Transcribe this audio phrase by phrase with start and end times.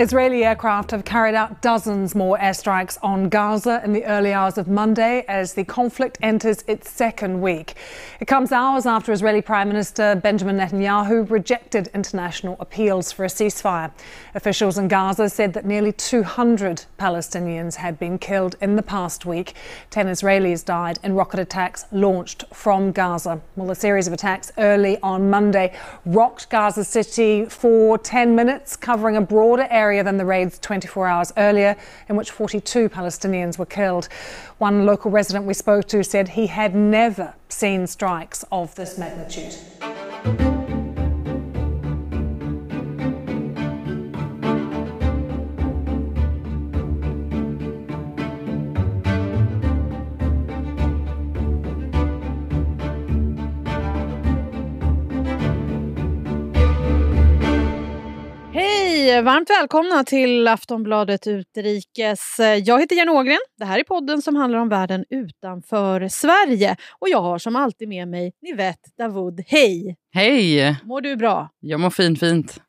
[0.00, 4.68] Israeli aircraft have carried out dozens more airstrikes on Gaza in the early hours of
[4.68, 7.74] Monday as the conflict enters its second week.
[8.20, 13.90] It comes hours after Israeli Prime Minister Benjamin Netanyahu rejected international appeals for a ceasefire.
[14.36, 19.54] Officials in Gaza said that nearly 200 Palestinians had been killed in the past week.
[19.90, 23.40] 10 Israelis died in rocket attacks launched from Gaza.
[23.56, 25.76] Well, a series of attacks early on Monday
[26.06, 31.32] rocked Gaza City for 10 minutes, covering a broader area than the raids 24 hours
[31.36, 31.76] earlier,
[32.08, 34.08] in which 42 Palestinians were killed.
[34.58, 40.67] One local resident we spoke to said he had never seen strikes of this magnitude.
[59.08, 62.36] Varmt välkomna till Aftonbladet Utrikes.
[62.64, 63.38] Jag heter Jenny Ågren.
[63.58, 66.76] Det här är podden som handlar om världen utanför Sverige.
[66.98, 69.40] Och jag har som alltid med mig Nivette Davoud.
[69.46, 69.96] Hej!
[70.14, 70.76] Hej!
[70.84, 71.50] Mår du bra?
[71.60, 72.60] Jag mår fint, fint.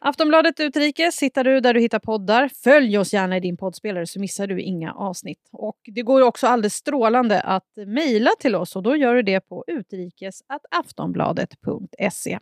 [0.00, 2.50] Aftonbladet Utrikes hittar du där du hittar poddar.
[2.64, 5.48] Följ oss gärna i din poddspelare så missar du inga avsnitt.
[5.52, 9.40] Och Det går också alldeles strålande att mejla till oss och då gör du det
[9.40, 12.38] på utrikes.aftonbladet.se.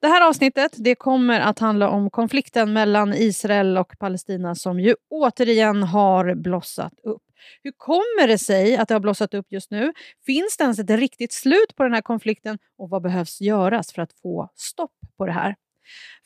[0.00, 4.94] Det här avsnittet det kommer att handla om konflikten mellan Israel och Palestina som ju
[5.10, 7.22] återigen har blossat upp.
[7.62, 9.92] Hur kommer det sig att det har blossat upp just nu?
[10.26, 12.58] Finns det ens ett riktigt slut på den här konflikten?
[12.78, 15.56] Och vad behövs göras för att få stopp på det här?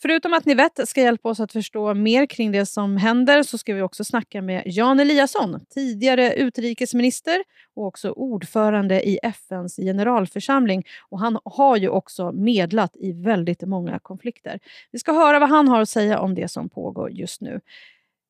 [0.02, 3.74] Förutom att Nivette ska hjälpa oss att förstå mer kring det som händer så ska
[3.74, 7.44] vi också snacka med Jan Eliasson, tidigare utrikesminister
[7.74, 10.84] och också ordförande i FNs generalförsamling.
[11.08, 14.60] Och han har ju också medlat i väldigt många konflikter.
[14.90, 17.60] Vi ska höra vad han har att säga om det som pågår just nu.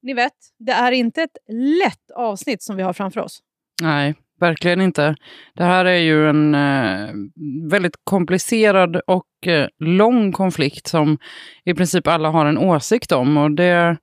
[0.03, 1.37] Nivette, det är inte ett
[1.85, 3.43] lätt avsnitt som vi har framför oss.
[3.83, 5.15] Nej, verkligen inte.
[5.55, 7.09] Det här är ju en eh,
[7.71, 11.19] väldigt komplicerad och eh, lång konflikt som
[11.65, 13.37] i princip alla har en åsikt om.
[13.37, 13.97] Och det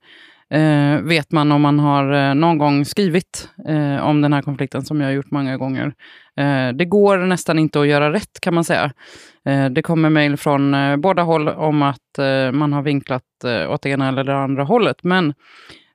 [0.50, 4.82] eh, vet man om man har eh, någon gång skrivit eh, om den här konflikten,
[4.82, 5.94] som jag har gjort många gånger.
[6.36, 8.92] Eh, det går nästan inte att göra rätt, kan man säga.
[9.48, 13.22] Eh, det kommer mejl från eh, båda håll om att eh, man har vinklat
[13.68, 14.96] åt det ena eller det andra hållet.
[15.02, 15.34] Men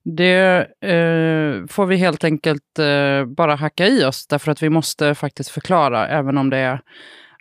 [0.04, 5.16] det eh, får vi helt enkelt eh, bara hacka i oss, därför att vi måste
[5.16, 6.82] faktiskt förklara, även om det är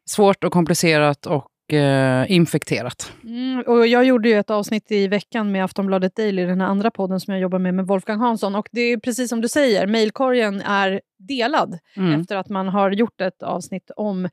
[0.07, 3.13] svårt och komplicerat och eh, infekterat.
[3.25, 6.91] Mm, och jag gjorde ju ett avsnitt i veckan med Aftonbladet Daily, den här andra
[6.91, 8.55] podden som jag jobbar med med Wolfgang Hansson.
[8.55, 12.21] Och det är precis som du säger, mejlkorgen är delad mm.
[12.21, 14.25] efter att man har gjort ett avsnitt om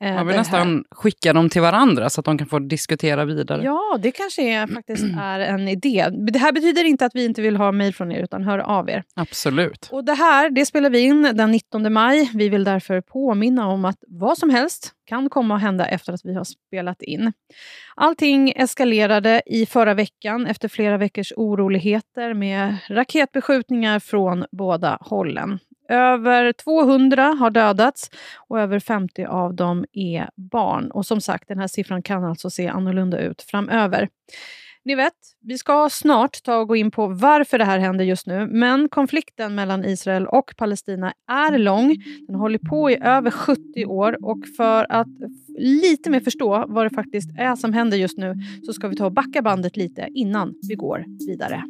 [0.00, 3.62] eh, Man vill nästan skicka dem till varandra så att de kan få diskutera vidare.
[3.64, 6.08] Ja, det kanske är, faktiskt är en idé.
[6.32, 8.90] Det här betyder inte att vi inte vill ha mejl från er, utan hör av
[8.90, 9.04] er.
[9.14, 9.88] Absolut.
[9.92, 12.30] Och Det här det spelar vi in den 19 maj.
[12.34, 16.20] Vi vill därför påminna om att vad som helst kan komma att hända efter att
[16.24, 17.32] vi har spelat in.
[17.94, 25.58] Allting eskalerade i förra veckan efter flera veckors oroligheter med raketbeskjutningar från båda hållen.
[25.88, 28.10] Över 200 har dödats
[28.48, 30.90] och över 50 av dem är barn.
[30.90, 34.08] Och som sagt, den här siffran kan alltså se annorlunda ut framöver.
[34.86, 38.26] Ni vet, vi ska snart ta och gå in på varför det här händer just
[38.26, 41.96] nu, men konflikten mellan Israel och Palestina är lång.
[42.26, 45.06] Den håller på i över 70 år och för att
[45.58, 48.34] lite mer förstå vad det faktiskt är som händer just nu
[48.66, 51.62] så ska vi ta och backa bandet lite innan vi går vidare.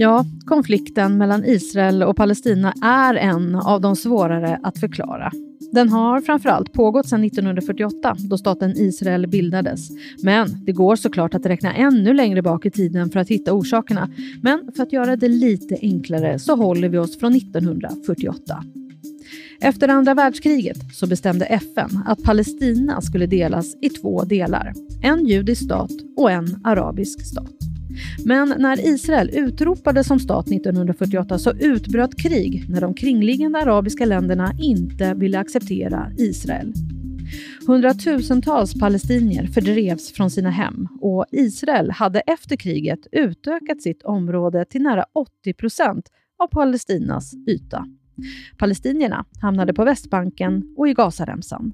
[0.00, 5.32] Ja, konflikten mellan Israel och Palestina är en av de svårare att förklara.
[5.72, 9.88] Den har framförallt pågått sedan 1948 då staten Israel bildades.
[10.22, 14.10] Men det går såklart att räkna ännu längre bak i tiden för att hitta orsakerna.
[14.42, 18.64] Men för att göra det lite enklare så håller vi oss från 1948.
[19.60, 24.72] Efter andra världskriget så bestämde FN att Palestina skulle delas i två delar.
[25.02, 27.69] En judisk stat och en arabisk stat.
[28.24, 34.52] Men när Israel utropades som stat 1948 så utbröt krig när de kringliggande arabiska länderna
[34.60, 36.72] inte ville acceptera Israel.
[37.66, 44.82] Hundratusentals palestinier fördrevs från sina hem och Israel hade efter kriget utökat sitt område till
[44.82, 46.08] nära 80 procent
[46.38, 47.86] av Palestinas yta.
[48.58, 51.72] Palestinierna hamnade på Västbanken och i Gazaremsan.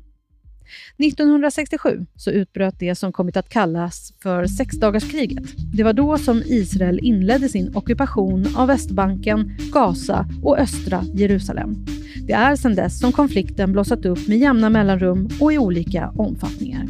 [0.98, 5.44] 1967 så utbröt det som kommit att kallas för sexdagarskriget.
[5.74, 11.86] Det var då som Israel inledde sin ockupation av Västbanken, Gaza och östra Jerusalem.
[12.26, 16.86] Det är sedan dess som konflikten blossat upp med jämna mellanrum och i olika omfattningar.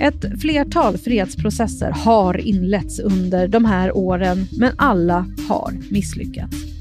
[0.00, 6.73] Ett flertal fredsprocesser har inletts under de här åren, men alla har misslyckats.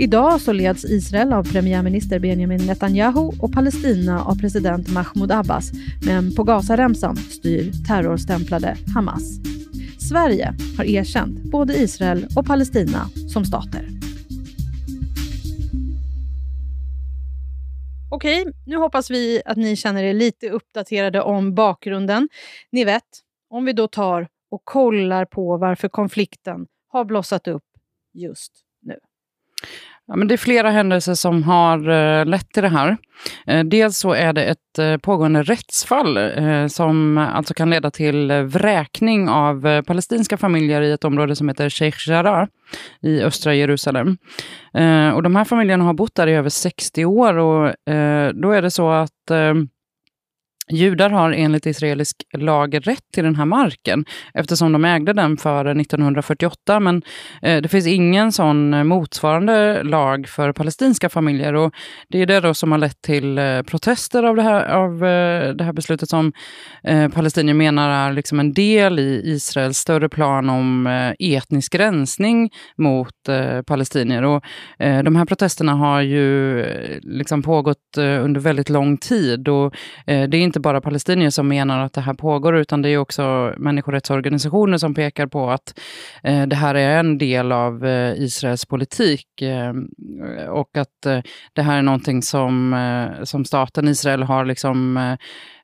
[0.00, 5.70] Idag så leds Israel av premiärminister Benjamin Netanyahu och Palestina av president Mahmoud Abbas,
[6.06, 9.22] men på Gazaremsan styr terrorstämplade Hamas.
[10.08, 13.88] Sverige har erkänt både Israel och Palestina som stater.
[18.10, 22.28] Okej, nu hoppas vi att ni känner er lite uppdaterade om bakgrunden.
[22.72, 23.02] Ni vet,
[23.50, 27.64] om vi då tar och kollar på varför konflikten har blossat upp
[28.14, 28.67] just nu.
[30.10, 32.96] Ja, men det är flera händelser som har eh, lett till det här.
[33.46, 36.18] Eh, dels så är det ett eh, pågående rättsfall
[36.70, 42.10] som alltså kan leda till vräkning av palestinska familjer i ett område som heter Sheikh
[42.10, 42.46] Jarrah
[43.02, 44.16] i östra Jerusalem.
[45.14, 47.74] och de här familjerna har bott där i över 60 år och
[48.34, 49.30] då är det så att
[50.70, 54.04] Judar har enligt israelisk lag rätt till den här marken
[54.34, 56.80] eftersom de ägde den före 1948.
[56.80, 57.02] Men
[57.42, 61.54] eh, det finns ingen sån eh, motsvarande lag för palestinska familjer.
[61.54, 61.74] Och
[62.08, 64.98] det är det då som har lett till eh, protester av det här, av,
[65.56, 66.32] det här beslutet som
[67.14, 70.86] palestinier menar är liksom en del i Israels större plan om
[71.18, 73.14] etnisk rensning mot
[73.66, 74.22] palestinier.
[74.22, 74.44] Och,
[74.78, 76.64] de här protesterna har ju
[77.02, 79.48] liksom pågått under väldigt lång tid.
[79.48, 79.74] och
[80.06, 82.98] Det är inte inte bara palestinier som menar att det här pågår, utan det är
[82.98, 85.78] också människorättsorganisationer som pekar på att
[86.22, 89.72] eh, det här är en del av eh, Israels politik eh,
[90.48, 91.20] och att eh,
[91.54, 95.16] det här är någonting som, eh, som staten Israel har liksom eh,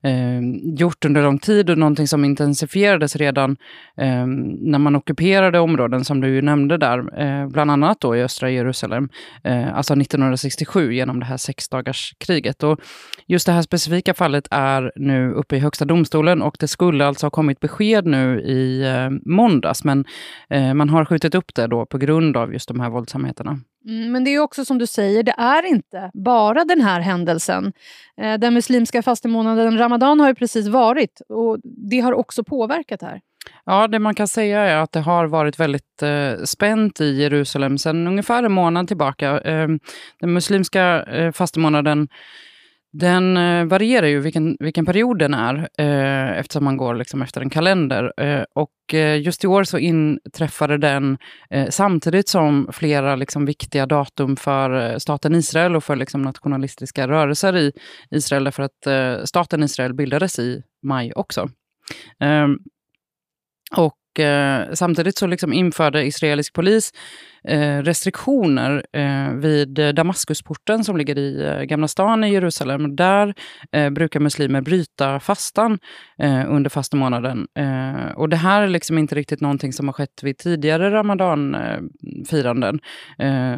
[0.04, 0.40] eh,
[0.78, 3.56] gjort under lång tid och någonting som intensifierades redan
[3.96, 4.26] eh,
[4.60, 8.50] när man ockuperade områden som du ju nämnde där, eh, bland annat då i östra
[8.50, 9.08] Jerusalem,
[9.44, 12.62] eh, alltså 1967 genom det här sexdagarskriget.
[12.62, 12.80] Och
[13.26, 17.26] just det här specifika fallet är nu uppe i Högsta domstolen och det skulle alltså
[17.26, 20.04] ha kommit besked nu i eh, måndags, men
[20.50, 23.58] eh, man har skjutit upp det då på grund av just de här våldsamheterna.
[23.88, 27.72] Mm, men det är också som du säger, det är inte bara den här händelsen.
[28.20, 33.20] Eh, den muslimska fastemånaden Ramadan har ju precis varit och det har också påverkat här.
[33.66, 37.78] Ja, det man kan säga är att det har varit väldigt eh, spänt i Jerusalem
[37.78, 39.40] sedan ungefär en månad tillbaka.
[39.40, 39.68] Eh,
[40.20, 42.08] den muslimska eh, fastemånaden
[42.94, 47.40] den eh, varierar ju vilken, vilken period den är eh, eftersom man går liksom efter
[47.40, 48.12] en kalender.
[48.20, 51.18] Eh, och eh, just i år så inträffade den
[51.50, 57.08] eh, samtidigt som flera liksom, viktiga datum för eh, staten Israel och för liksom, nationalistiska
[57.08, 57.72] rörelser i
[58.10, 58.44] Israel.
[58.44, 61.48] Därför att staten Israel bildades i maj också.
[62.20, 62.58] Ehm,
[63.76, 63.98] och
[64.72, 66.92] samtidigt så liksom införde israelisk polis
[67.48, 72.96] Eh, restriktioner eh, vid Damaskusporten som ligger i eh, Gamla stan i Jerusalem.
[72.96, 73.34] Där
[73.90, 75.78] brukar muslimer bryta fastan
[76.48, 77.46] under fastemånaden.
[78.16, 82.80] och det här är liksom inte riktigt någonting som har skett vid tidigare ramadanfiranden.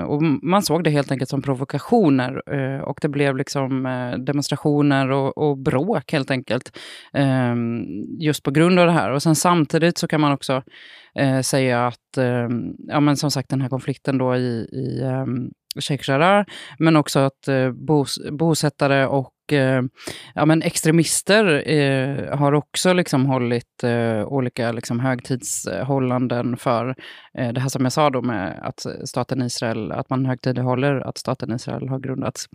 [0.06, 2.48] och man såg det helt enkelt som provokationer
[2.82, 3.82] och det blev liksom
[4.18, 6.78] demonstrationer och, och bråk helt enkelt.
[8.18, 9.10] just på grund av det här.
[9.10, 10.62] Och sen samtidigt så kan man också
[11.42, 12.18] säga att,
[12.88, 15.50] ja men som sagt den här konflikten då i, i um,
[15.80, 16.44] Sheikh Jarrah,
[16.78, 19.82] men också att eh, bos, bosättare och eh,
[20.34, 26.94] ja, men extremister eh, har också liksom hållit eh, olika liksom högtidshållanden för
[27.38, 31.18] eh, det här som jag sa då med att staten Israel, att man högtidlighåller att
[31.18, 32.48] staten Israel har grundats.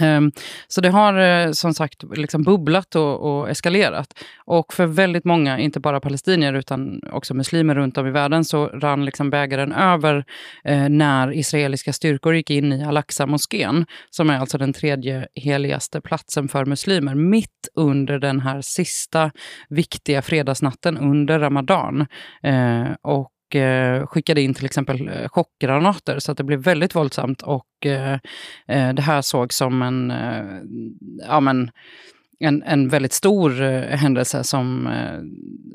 [0.00, 0.32] Ehm,
[0.68, 4.06] så det har eh, som sagt liksom bubblat och, och, eskalerat.
[4.44, 8.66] Och för väldigt många, inte bara palestinier utan också muslimer runt om i världen, så
[8.66, 10.24] rann liksom bägaren över
[10.64, 16.48] eh, när israeliska styrkor gick in i Al-Aqsa-moskén, som är alltså den tredje heligaste platsen
[16.48, 19.30] för muslimer, mitt under den här sista
[19.68, 22.06] viktiga fredagsnatten under Ramadan.
[22.42, 27.42] Eh, och Eh, skickade in till exempel eh, chockgranater så att det blev väldigt våldsamt.
[27.42, 28.18] Och eh,
[28.66, 30.12] det här såg som en,
[31.28, 31.70] ja, men,
[32.38, 33.50] en, en väldigt stor
[33.96, 34.88] händelse som,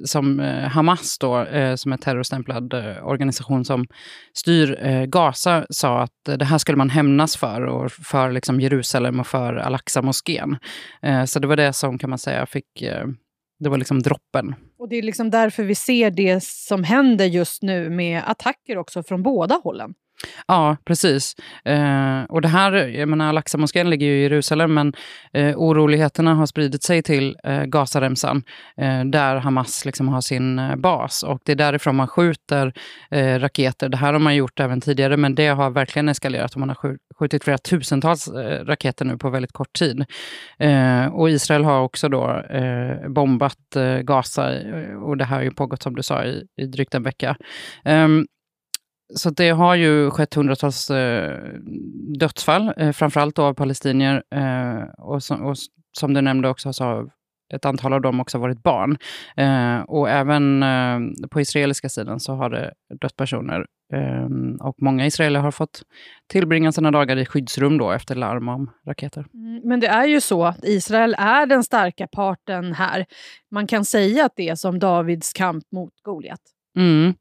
[0.05, 0.39] som
[0.71, 1.45] Hamas, då,
[1.75, 2.73] som är terrorstämplad
[3.03, 3.85] organisation som
[4.33, 9.27] styr Gaza, sa att det här skulle man hämnas för, och för liksom Jerusalem och
[9.27, 10.57] för Al-Aqsa-moskén.
[11.27, 12.83] så det var det som kan man säga fick
[13.59, 14.55] det var liksom droppen.
[14.79, 19.03] Och Det är liksom därför vi ser det som händer just nu med attacker också
[19.03, 19.93] från båda hållen.
[20.47, 21.35] Ja, precis.
[21.65, 24.93] Eh, och det här, jag menar, Al-Aqsa-moskén ligger ju i Jerusalem, men
[25.33, 28.43] eh, oroligheterna har spridit sig till eh, Gazaremsan,
[28.77, 31.23] eh, där Hamas liksom har sin eh, bas.
[31.23, 32.73] Och det är därifrån man skjuter
[33.11, 33.89] eh, raketer.
[33.89, 36.53] Det här har man gjort även tidigare, men det har verkligen eskalerat.
[36.53, 40.05] Och man har skjutit flera tusentals eh, raketer nu på väldigt kort tid.
[40.59, 44.51] Eh, och Israel har också då eh, bombat eh, Gaza,
[45.03, 47.35] och det här har ju pågått, som du sa, i, i drygt en vecka.
[47.85, 48.25] Ehm,
[49.15, 51.39] så det har ju skett hundratals eh,
[52.19, 54.23] dödsfall, eh, framförallt av palestinier.
[54.35, 55.55] Eh, och, som, och,
[55.97, 57.09] som du nämnde också så har
[57.53, 58.97] ett antal av dem också varit barn.
[59.37, 63.65] Eh, och även eh, på israeliska sidan så har det dött personer.
[63.93, 64.27] Eh,
[64.67, 65.81] och många israeler har fått
[66.27, 69.25] tillbringa sina dagar i skyddsrum då efter larm om raketer.
[69.33, 73.05] Mm, men det är ju så att Israel är den starka parten här.
[73.51, 76.41] Man kan säga att det är som Davids kamp mot Goliat.
[76.77, 77.13] Mm.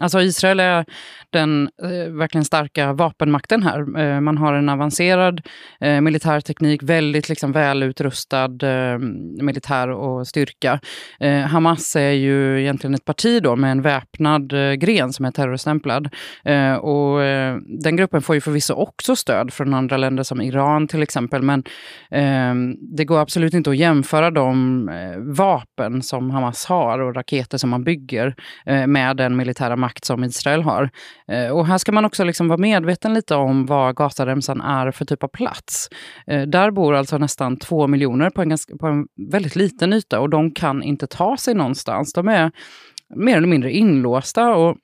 [0.00, 0.84] Alltså Israel är
[1.30, 3.98] den eh, verkligen starka vapenmakten här.
[3.98, 5.42] Eh, man har en avancerad
[5.80, 8.98] eh, militär teknik, väldigt liksom, välutrustad eh,
[9.42, 10.80] militär och styrka.
[11.20, 15.30] Eh, Hamas är ju egentligen ett parti då med en väpnad eh, gren som är
[15.30, 16.08] terrorstämplad.
[16.44, 20.88] Eh, och eh, den gruppen får ju förvisso också stöd från andra länder som Iran
[20.88, 21.64] till exempel, men
[22.10, 24.62] eh, det går absolut inte att jämföra de
[25.18, 28.34] vapen som Hamas har och raketer som man bygger
[28.86, 30.90] med den militära makt som Israel har.
[31.28, 35.04] Eh, och här ska man också liksom vara medveten lite om vad Gazaremsan är för
[35.04, 35.88] typ av plats.
[36.26, 40.20] Eh, där bor alltså nästan två miljoner på en, ganska, på en väldigt liten yta
[40.20, 42.12] och de kan inte ta sig någonstans.
[42.12, 42.52] De är
[43.16, 44.54] mer eller mindre inlåsta.
[44.54, 44.76] och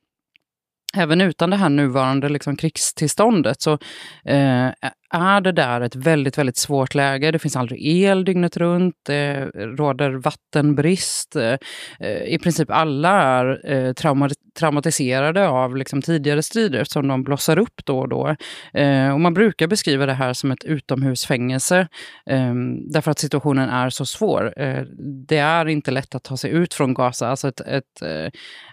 [0.97, 3.73] Även utan det här nuvarande liksom krigstillståndet så
[4.25, 4.69] eh,
[5.11, 7.31] är det där ett väldigt, väldigt svårt läge.
[7.31, 11.37] Det finns aldrig el dygnet runt, det råder vattenbrist.
[11.37, 11.57] Eh,
[12.01, 13.93] eh, I princip alla är
[14.59, 18.37] traumatiserade av liksom tidigare strider som de blossar upp då och då.
[19.13, 21.89] Och man brukar beskriva det här som ett utomhusfängelse
[22.31, 24.55] ehm, därför att situationen är så svår.
[25.27, 27.29] Det är inte lätt att ta sig ut från Gaza.
[27.29, 28.03] Alltså ett, ett,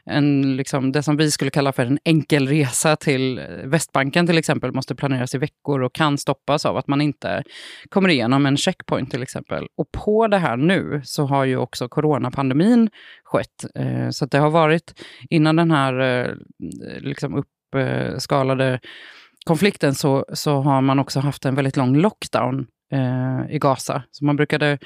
[0.05, 4.71] en, liksom, det som vi skulle kalla för en enkel resa till Västbanken till exempel
[4.71, 7.43] måste planeras i veckor och kan stoppas av att man inte
[7.89, 9.67] kommer igenom en checkpoint till exempel.
[9.77, 12.89] Och på det här nu så har ju också coronapandemin
[13.23, 13.65] skett.
[13.75, 16.31] Eh, så det har varit, innan den här eh,
[16.99, 18.79] liksom uppskalade
[19.45, 24.03] konflikten så, så har man också haft en väldigt lång lockdown eh, i Gaza.
[24.11, 24.77] Så man brukade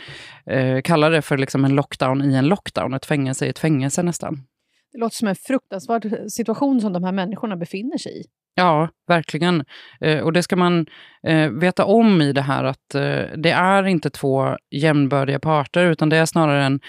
[0.46, 4.04] eh, kalla det för liksom en lockdown i en lockdown, ett fängelse i ett fängelse
[4.04, 4.36] nästan.
[4.92, 8.24] Det låter som en fruktansvärd situation som de här människorna befinner sig i.
[8.56, 9.64] Ja, verkligen.
[10.02, 10.86] Eh, och det ska man
[11.28, 16.10] eh, veta om i det här att eh, det är inte två jämnbördiga parter, utan
[16.10, 16.80] det är snarare en,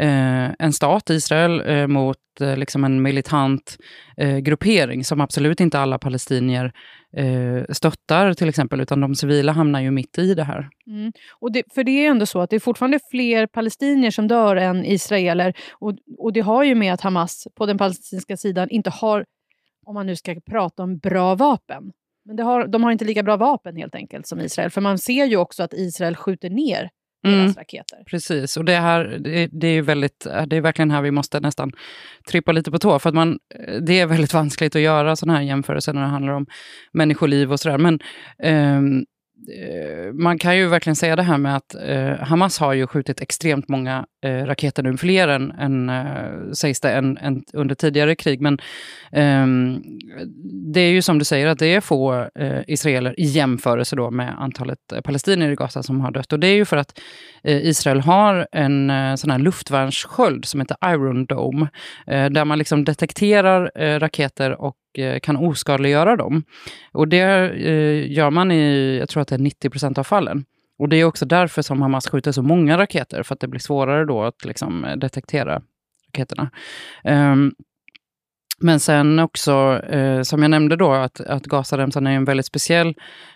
[0.00, 3.76] eh, en stat, Israel, eh, mot eh, liksom en militant
[4.16, 6.72] eh, gruppering som absolut inte alla palestinier
[7.16, 10.68] eh, stöttar, till exempel, utan de civila hamnar ju mitt i det här.
[10.86, 11.12] Mm.
[11.40, 14.56] Och det, för det är ändå så att det är fortfarande fler palestinier som dör
[14.56, 15.54] än israeler.
[15.72, 19.24] Och, och det har ju med att Hamas på den palestinska sidan inte har
[19.86, 21.92] om man nu ska prata om bra vapen.
[22.24, 24.70] Men har, de har inte lika bra vapen helt enkelt som Israel.
[24.70, 26.90] För man ser ju också att Israel skjuter ner
[27.22, 28.04] deras mm, raketer.
[28.06, 31.72] Precis, och det, här, det, det, är väldigt, det är verkligen här vi måste nästan
[32.30, 32.98] trippa lite på tå.
[32.98, 33.38] För att man,
[33.86, 36.46] det är väldigt vanskligt att göra sådana här jämförelser när det handlar om
[36.92, 37.78] människoliv och sådär.
[37.78, 37.98] Men
[38.78, 39.13] um, Eh,
[39.48, 43.20] Eh, man kan ju verkligen säga det här med att eh, Hamas har ju skjutit
[43.20, 48.14] extremt många eh, raketer nu, fler än, än eh, sägs det, än, än, under tidigare
[48.14, 48.40] krig.
[48.40, 48.58] Men
[49.12, 49.82] ehm,
[50.74, 54.10] det är ju som du säger att det är få eh, israeler i jämförelse då
[54.10, 56.32] med antalet eh, palestinier i Gaza som har dött.
[56.32, 57.00] Och det är ju för att
[57.44, 61.68] eh, Israel har en sån här luftvärnssköld som heter Iron Dome,
[62.06, 66.44] där man liksom detekterar raketer och och kan oskadliggöra dem.
[66.92, 70.44] Och det eh, gör man i, jag tror att det är 90 procent av fallen.
[70.78, 73.60] Och det är också därför som Hamas skjuter så många raketer, för att det blir
[73.60, 75.62] svårare då att liksom eh, detektera
[76.08, 76.50] raketerna.
[77.04, 77.54] Um,
[78.58, 82.94] men sen också, eh, som jag nämnde då, att, att Gazaremsan är en väldigt speciell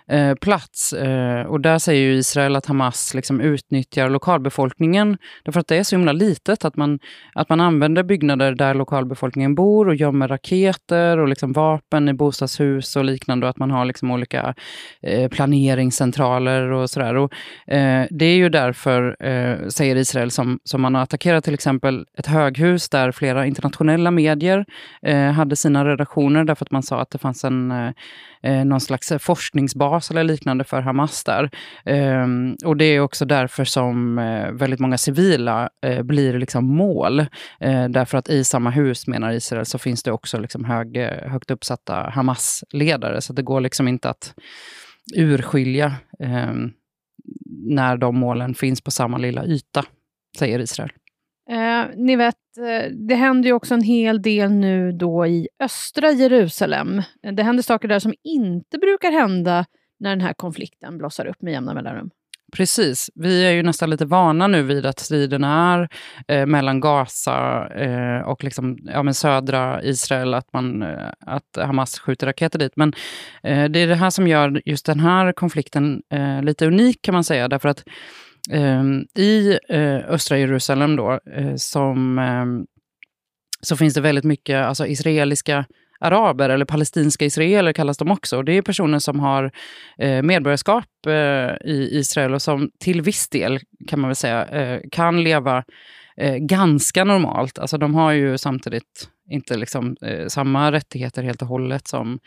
[0.08, 0.92] eh, plats.
[0.92, 5.18] Eh, och där säger ju Israel att Hamas liksom utnyttjar lokalbefolkningen.
[5.44, 6.98] Därför att det är så himla litet, att man,
[7.34, 12.96] att man använder byggnader där lokalbefolkningen bor och gömmer raketer och liksom vapen i bostadshus
[12.96, 13.46] och liknande.
[13.46, 14.54] Och att man har liksom olika
[15.02, 17.14] eh, planeringscentraler och sådär.
[17.14, 17.32] Och,
[17.66, 22.06] eh, det är ju därför, eh, säger Israel, som, som man har attackerat till exempel
[22.18, 24.64] ett höghus där flera internationella medier
[25.02, 27.90] eh, hade sina redaktioner därför att man sa att det fanns en, eh,
[28.42, 31.50] eh, någon slags eh, forskningsbas eller liknande för Hamas där.
[31.84, 32.26] Eh,
[32.64, 37.20] och det är också därför som eh, väldigt många civila eh, blir liksom mål.
[37.60, 41.30] Eh, därför att i samma hus, menar Israel, så finns det också liksom hög, eh,
[41.30, 43.20] högt uppsatta Hamas-ledare.
[43.20, 44.34] Så det går liksom inte att
[45.16, 46.70] urskilja ehm,
[47.46, 49.84] när de målen finns på samma lilla yta,
[50.38, 50.90] säger Israel.
[51.50, 56.10] Eh, ni vet, eh, det händer ju också en hel del nu då i östra
[56.10, 57.02] Jerusalem.
[57.22, 59.64] Eh, det händer saker där som inte brukar hända
[60.00, 62.10] när den här konflikten blossar upp med jämna mellanrum.
[62.52, 63.10] Precis.
[63.14, 65.88] Vi är ju nästan lite vana nu vid att striden är
[66.28, 71.98] eh, mellan Gaza eh, och liksom, ja, men södra Israel, att, man, eh, att Hamas
[71.98, 72.72] skjuter raketer dit.
[72.76, 72.92] Men
[73.42, 77.14] eh, det är det här som gör just den här konflikten eh, lite unik kan
[77.14, 77.84] man säga, därför att
[78.52, 82.66] Ehm, I eh, östra Jerusalem då, eh, som, ehm,
[83.60, 85.64] så finns det väldigt mycket alltså, israeliska
[86.00, 88.42] araber, eller palestinska israeler kallas de också.
[88.42, 89.52] Det är personer som har
[89.98, 95.22] eh, medborgarskap eh, i Israel och som till viss del, kan man väl säga, kan
[95.24, 95.64] leva
[96.38, 97.58] ganska normalt.
[97.58, 102.18] Alltså de har ju samtidigt inte liksom, eh, samma rättigheter helt och hållet som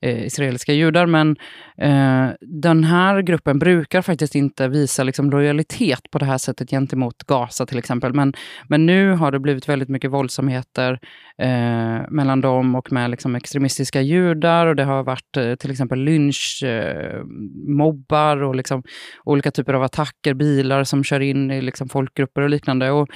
[0.00, 1.06] eh, israeliska judar.
[1.06, 1.36] Men
[1.78, 7.22] eh, den här gruppen brukar faktiskt inte visa liksom, lojalitet på det här sättet gentemot
[7.26, 8.14] Gaza till exempel.
[8.14, 8.32] Men,
[8.68, 10.98] men nu har det blivit väldigt mycket våldsamheter
[11.38, 14.66] eh, mellan dem och med liksom, extremistiska judar.
[14.66, 18.82] Och det har varit eh, till exempel lynchmobbar eh, och liksom,
[19.24, 22.90] olika typer av attacker, bilar som kör in i liksom, folkgrupper och liknande.
[22.90, 23.08] Och,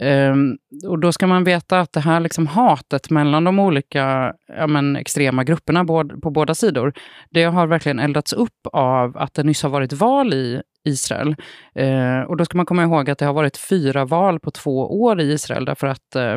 [0.00, 4.66] Um, och då ska man veta att det här liksom hatet mellan de olika ja,
[4.66, 6.92] men, extrema grupperna både, på båda sidor,
[7.30, 11.36] det har verkligen eldats upp av att det nyss har varit val i Israel.
[11.74, 15.00] Eh, och då ska man komma ihåg att det har varit fyra val på två
[15.02, 16.36] år i Israel, därför att eh,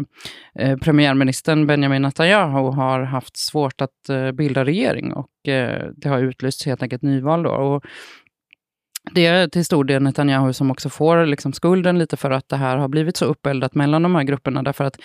[0.60, 6.20] eh premiärministern Benjamin Netanyahu har haft svårt att eh, bilda regering och eh, det har
[6.20, 7.44] utlysts helt enkelt nyval.
[7.44, 7.50] Då.
[7.50, 7.86] Och
[9.12, 12.56] det är till stor del Netanyahu som också får liksom skulden lite för att det
[12.56, 14.64] här har blivit så uppeldat mellan de här grupperna.
[14.64, 14.98] Därför att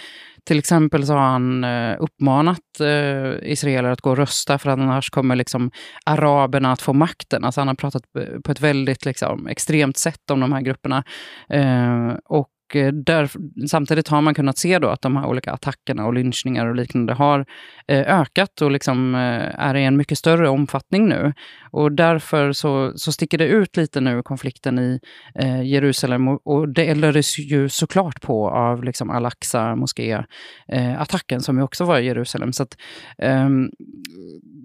[0.45, 5.11] till exempel så har han eh, uppmanat eh, israeler att gå och rösta för annars
[5.11, 5.71] kommer liksom
[6.07, 7.45] araberna att få makten.
[7.45, 11.05] Alltså han har pratat eh, på ett väldigt liksom, extremt sätt om de här grupperna.
[11.49, 13.31] Eh, och Eh, där,
[13.69, 17.15] samtidigt har man kunnat se då att de här olika attackerna och lynchningar och liknande
[17.15, 17.47] har
[17.89, 21.33] eh, ökat och liksom, eh, är i en mycket större omfattning nu.
[21.71, 25.01] Och därför så, så sticker det ut lite nu, konflikten i
[25.35, 26.29] eh, Jerusalem.
[26.29, 31.99] Och, och, det eldades ju såklart på av liksom Al-Aqsa moské-attacken som ju också var
[31.99, 32.53] i Jerusalem.
[32.53, 32.77] Så att,
[33.19, 33.49] eh,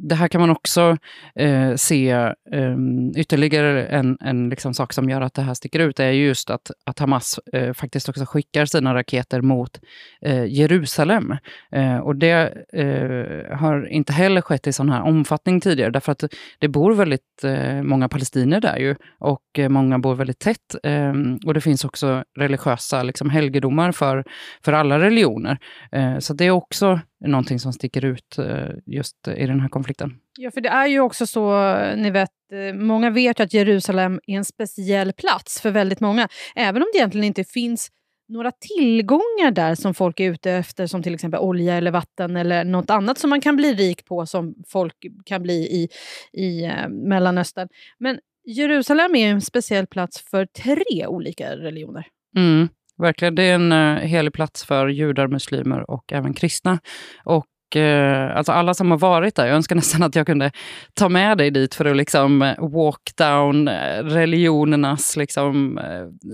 [0.01, 0.97] det här kan man också
[1.35, 2.77] eh, se eh,
[3.15, 6.71] ytterligare en, en liksom sak som gör att det här sticker ut, är just att,
[6.85, 9.79] att Hamas eh, faktiskt också skickar sina raketer mot
[10.21, 11.35] eh, Jerusalem.
[11.71, 16.23] Eh, och det eh, har inte heller skett i sån här omfattning tidigare, därför att
[16.59, 20.75] det bor väldigt eh, många palestinier där ju, och eh, många bor väldigt tätt.
[20.83, 24.23] Ehm, och det finns också religiösa liksom, helgedomar för,
[24.65, 25.57] för alla religioner.
[25.91, 28.38] Eh, så det är också någonting som sticker ut
[28.86, 30.19] just i den här konflikten.
[30.38, 34.38] Ja, för det är ju också så, ni vet, eh, många vet att Jerusalem är
[34.38, 36.27] en speciell plats för väldigt många.
[36.55, 37.89] Även om det egentligen inte finns
[38.27, 42.63] några tillgångar där som folk är ute efter, som till exempel olja eller vatten eller
[42.63, 45.89] något annat som man kan bli rik på, som folk kan bli i,
[46.34, 47.67] i eh, Mellanöstern.
[47.97, 52.08] Men Jerusalem är en speciell plats för tre olika religioner.
[52.38, 52.69] Mm.
[52.99, 56.79] Verkligen, det är en eh, helig plats för judar, muslimer och även kristna.
[57.23, 60.51] Och Eh, alltså alla som har varit där, jag önskar nästan att jag kunde
[60.93, 65.79] ta med dig dit för att liksom eh, walk down eh, religionernas liksom,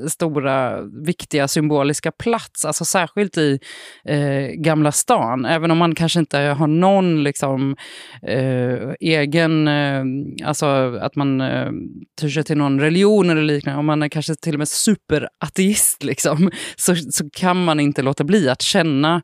[0.07, 2.65] stora, viktiga, symboliska plats.
[2.65, 3.59] Alltså särskilt i
[4.05, 5.45] eh, Gamla stan.
[5.45, 7.75] Även om man kanske inte har någon liksom,
[8.21, 9.67] eh, egen,
[10.45, 10.65] alltså
[11.01, 11.71] att man eh,
[12.21, 13.79] tyr sig till någon religion eller liknande.
[13.79, 18.23] Om man är kanske till och med superateist, liksom, så, så kan man inte låta
[18.23, 19.21] bli att känna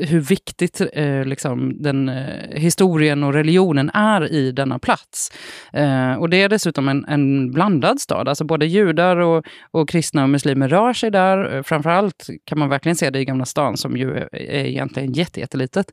[0.00, 5.30] hur viktigt viktigt eh, liksom, den, eh, historien och religionen är i denna plats.
[5.72, 8.28] Eh, och det är dessutom en, en blandad stad.
[8.28, 11.56] Alltså både judar och, och kristna och muslimer rör sig där.
[11.56, 15.12] Eh, framförallt kan man verkligen se det i Gamla stan som ju är, är egentligen
[15.12, 15.92] jättelitet.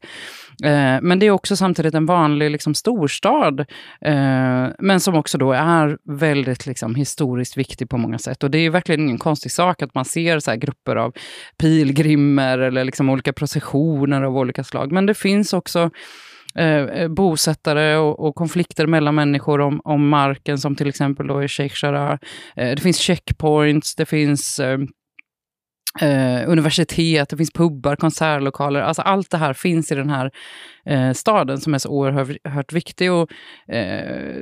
[0.63, 3.60] Eh, men det är också samtidigt en vanlig liksom, storstad.
[4.01, 8.43] Eh, men som också då är väldigt liksom, historiskt viktig på många sätt.
[8.43, 11.13] Och det är verkligen ingen konstig sak att man ser så grupper av
[11.58, 14.91] pilgrimer eller liksom olika processioner av olika olika slag.
[14.91, 15.89] Men det finns också
[16.55, 21.43] eh, eh, bosättare och, och, konflikter mellan människor om, om marken, som till exempel då
[21.43, 22.17] i Sheikh Jarrah.
[22.55, 24.77] Eh, det finns checkpoints, det finns eh,
[26.01, 28.81] Eh, universitet, det finns pubbar, konsertlokaler.
[28.81, 30.31] Alltså allt det här finns i den här
[30.85, 33.11] eh, staden som är så oerhört viktig.
[33.11, 33.31] Och,
[33.67, 34.35] eh,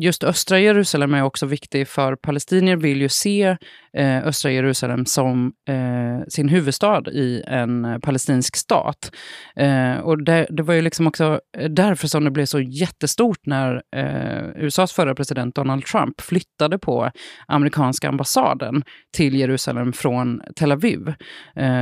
[0.00, 3.56] just östra Jerusalem är också viktig för palestinier vill ju se
[3.96, 9.10] eh, östra Jerusalem som eh, sin huvudstad i en eh, palestinsk stat.
[9.56, 13.46] Eh, och det, det, var ju liksom också eh, därför som det blev så jättestort
[13.46, 17.10] när eh, USAs förra president Donald Trump flyttade på
[17.46, 18.82] amerikanska ambassaden
[19.16, 21.14] till Jerusalem från Tel Aviv.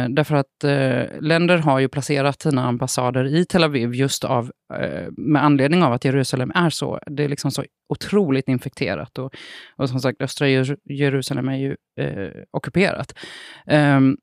[0.09, 0.47] därför att
[1.21, 5.93] länder har ju placerat sina ambassader i Tel Aviv just av, eh, med anledning av
[5.93, 9.19] att Jerusalem är så, det är liksom så otroligt infekterat.
[9.19, 9.35] Och,
[9.77, 10.49] och som sagt, östra
[10.85, 13.19] Jerusalem är ju eh, ockuperat.
[13.67, 14.17] Um,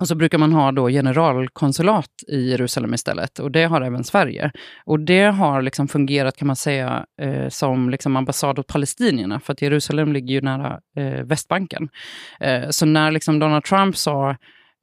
[0.00, 3.38] och så brukar man ha då generalkonsulat i Jerusalem istället.
[3.38, 4.52] Och det har även Sverige.
[4.84, 9.40] Och det har liksom fungerat, kan man säga, eh, som liksom ambassad åt palestinierna.
[9.40, 11.88] För att Jerusalem ligger ju nära eh, Västbanken.
[12.40, 14.36] Eh, så när liksom Donald Trump sa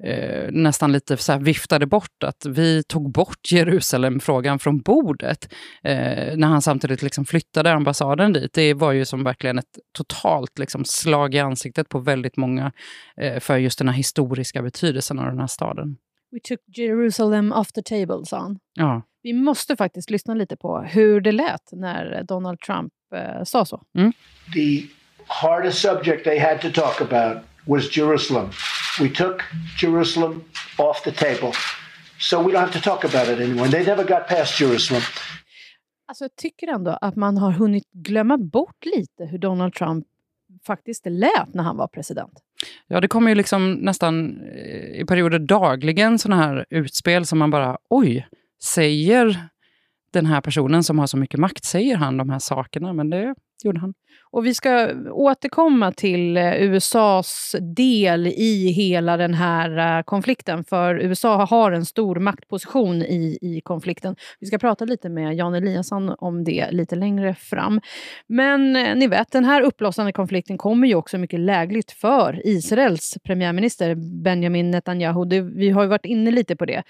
[0.03, 6.47] eh, nästan lite så viftade bort att vi tog bort Jerusalem-frågan från bordet eh, när
[6.47, 8.53] han samtidigt liksom flyttade ambassaden dit.
[8.53, 12.71] Det var ju som verkligen ett totalt liksom slag i ansiktet på väldigt många
[13.17, 15.97] eh, för just den här historiska betydelsen av den här staden.
[16.31, 18.59] We took Jerusalem off the table, sa han.
[18.73, 19.01] Ja.
[19.23, 23.81] Vi måste faktiskt lyssna lite på hur det lät när Donald Trump eh, sa så.
[23.97, 24.13] Mm.
[24.53, 24.83] The
[25.27, 28.49] hardest subject they had to talk about was Jerusalem.
[28.99, 29.41] We took
[29.81, 30.43] Jerusalem
[30.77, 31.51] off the table.
[32.19, 33.69] So we don't have to talk about it anymore.
[33.69, 35.01] They never got past Jerusalem.
[36.07, 40.05] Alltså, jag tycker ändå att man har hunnit glömma bort lite hur Donald Trump
[40.65, 42.31] faktiskt lät när han var president.
[42.87, 47.51] Ja, det kommer ju liksom nästan eh, i perioder dagligen sådana här utspel som man
[47.51, 48.27] bara, oj,
[48.63, 49.49] säger
[50.13, 52.93] den här personen som har så mycket makt, säger han de här sakerna?
[52.93, 53.93] Men det gjorde han.
[54.31, 60.95] Och vi ska återkomma till eh, USAs del i hela den här eh, konflikten, för
[60.95, 64.15] USA har en stor maktposition i, i konflikten.
[64.39, 67.81] Vi ska prata lite med Jan Eliasson om det lite längre fram.
[68.27, 73.17] Men eh, ni vet, den här uppblossande konflikten kommer ju också mycket lägligt för Israels
[73.23, 75.25] premiärminister Benjamin Netanyahu.
[75.25, 76.83] Det, vi har ju varit inne lite på det.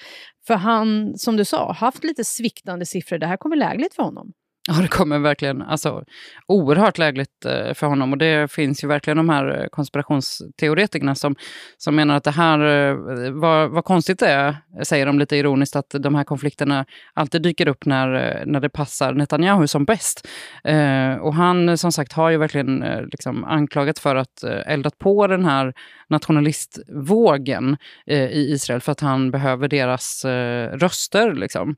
[0.48, 3.18] För han, som du sa, haft lite sviktande siffror.
[3.18, 4.34] Det här kommer lägligt för honom.
[4.68, 6.04] Ja, det kommer verkligen alltså,
[6.48, 8.12] oerhört lägligt eh, för honom.
[8.12, 11.36] Och det finns ju verkligen de här eh, konspirationsteoretikerna som,
[11.78, 12.96] som menar att det här, eh,
[13.32, 17.68] vad, vad konstigt det är, säger de lite ironiskt, att de här konflikterna alltid dyker
[17.68, 20.28] upp när, eh, när det passar Netanyahu som bäst.
[20.64, 24.98] Eh, och han som sagt har ju verkligen eh, liksom anklagats för att eh, eldat
[24.98, 25.74] på den här
[26.10, 31.34] nationalistvågen eh, i Israel för att han behöver deras eh, röster.
[31.34, 31.76] Liksom.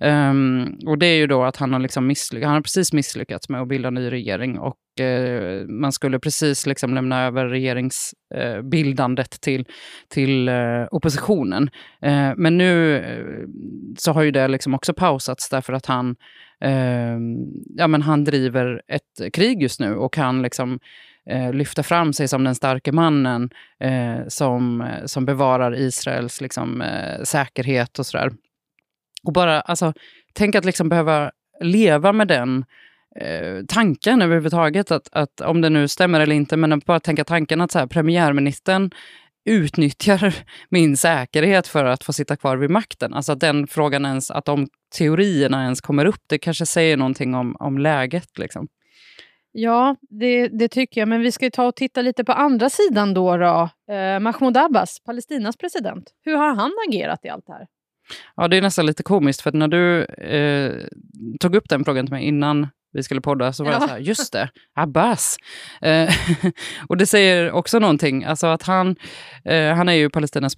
[0.00, 3.48] Ehm, och det är ju då att han har, liksom misslyckats, han har precis misslyckats
[3.48, 9.38] med att bilda ny regering och eh, man skulle precis liksom lämna över regeringsbildandet eh,
[9.38, 9.64] till,
[10.08, 11.70] till eh, oppositionen.
[12.02, 13.48] Eh, men nu eh,
[13.98, 16.16] så har ju det liksom också pausats därför att han,
[16.60, 17.36] ehm,
[17.76, 20.78] ja, men han driver ett krig just nu och kan liksom
[21.30, 26.82] eh, lyfta fram sig som den starke mannen eh, som, eh, som bevarar Israels liksom,
[26.82, 28.30] eh, säkerhet och sådär.
[29.26, 29.92] Och bara, alltså,
[30.34, 32.64] tänk att liksom behöva leva med den
[33.20, 37.60] eh, tanken överhuvudtaget, att, att om det nu stämmer eller inte, men bara tänka tanken
[37.60, 38.90] att så här, premiärministern
[39.44, 40.34] utnyttjar
[40.68, 43.14] min säkerhet för att få sitta kvar vid makten.
[43.14, 44.66] Alltså att den frågan ens, att de
[44.98, 48.38] teorierna ens kommer upp, det kanske säger någonting om, om läget.
[48.38, 48.68] Liksom.
[49.52, 51.08] Ja, det, det, tycker jag.
[51.08, 53.36] Men vi ska ta och titta lite på andra sidan då.
[53.36, 53.68] då.
[53.94, 56.10] Eh, Mahmoud Abbas, Palestinas president.
[56.24, 57.66] Hur har han agerat i allt det här?
[58.36, 60.72] Ja, det är nästan lite komiskt, för när du eh,
[61.40, 62.66] tog upp den frågan till mig innan
[62.96, 63.78] vi skulle podda så var ja.
[63.78, 65.36] jag så här, just det, Abbas.
[65.80, 66.14] Eh,
[66.88, 68.96] och det säger också någonting, alltså att han,
[69.44, 70.56] eh, han är ju Palestinas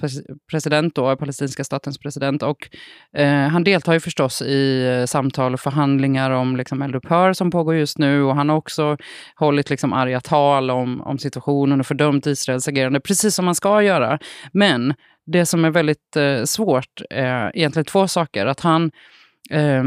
[0.51, 2.69] president då, palestinska statens president och
[3.17, 7.75] eh, han deltar ju förstås i eh, samtal och förhandlingar om liksom, eldupphör som pågår
[7.75, 8.97] just nu och han har också
[9.37, 13.83] hållit liksom, arga tal om, om situationen och fördömt Israels agerande, precis som man ska
[13.83, 14.19] göra.
[14.53, 14.95] Men
[15.33, 18.47] det som är väldigt eh, svårt är egentligen två saker.
[18.47, 18.91] Att han
[19.51, 19.85] eh,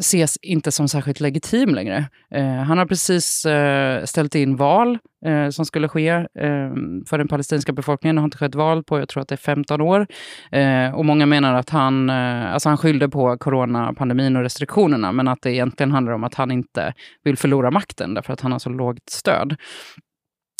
[0.00, 2.04] ses inte som särskilt legitim längre.
[2.30, 6.08] Eh, han har precis eh, ställt in val eh, som skulle ske
[6.40, 8.16] ehm, för den palestinska befolkningen.
[8.16, 10.06] Det har inte skett val på, jag tror att det är 15 år.
[10.52, 15.28] Eh, och många menar att han, eh, alltså han skyllde på coronapandemin och restriktionerna, men
[15.28, 16.94] att det egentligen handlar om att han inte
[17.24, 19.56] vill förlora makten därför att han har så lågt stöd.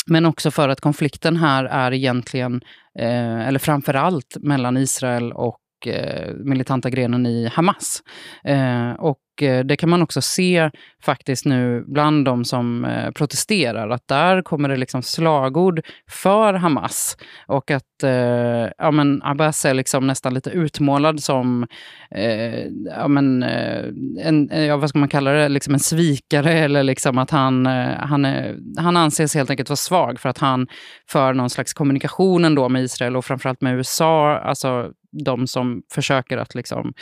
[0.09, 2.61] Men också för att konflikten här är egentligen,
[2.97, 5.57] eh, eller framför allt mellan Israel och
[5.87, 8.03] eh, militanta grenen i Hamas.
[8.43, 10.69] Eh, och eh, det kan man också se
[11.03, 17.17] faktiskt nu bland de som eh, protesterar, att där kommer det liksom slagord för Hamas.
[17.47, 21.67] Och att eh, ja, men Abbas är liksom nästan lite utmålad som
[22.11, 23.85] eh, ja, men, eh,
[24.23, 26.53] en, ja, vad ska man kalla det, liksom en svikare.
[26.53, 30.37] Eller liksom att han, eh, han, är, han anses helt enkelt vara svag för att
[30.37, 30.67] han
[31.09, 34.37] för någon slags kommunikation ändå med Israel och framförallt med USA.
[34.37, 36.93] Alltså de som försöker att liksom,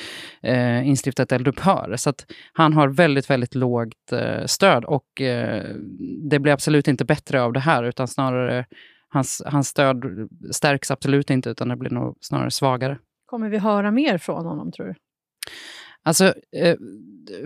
[0.44, 1.96] eh, instifta ett eldupphör.
[1.98, 5.64] Så att han har väldigt, väldigt lågt eh, stöd och eh,
[6.30, 8.66] det blir absolut inte bättre av det här utan snarare
[9.10, 10.04] hans, hans stöd
[10.52, 12.98] stärks absolut inte utan det blir nog snarare svagare.
[13.26, 14.94] Kommer vi höra mer från honom tror du?
[16.06, 16.76] Alltså, eh,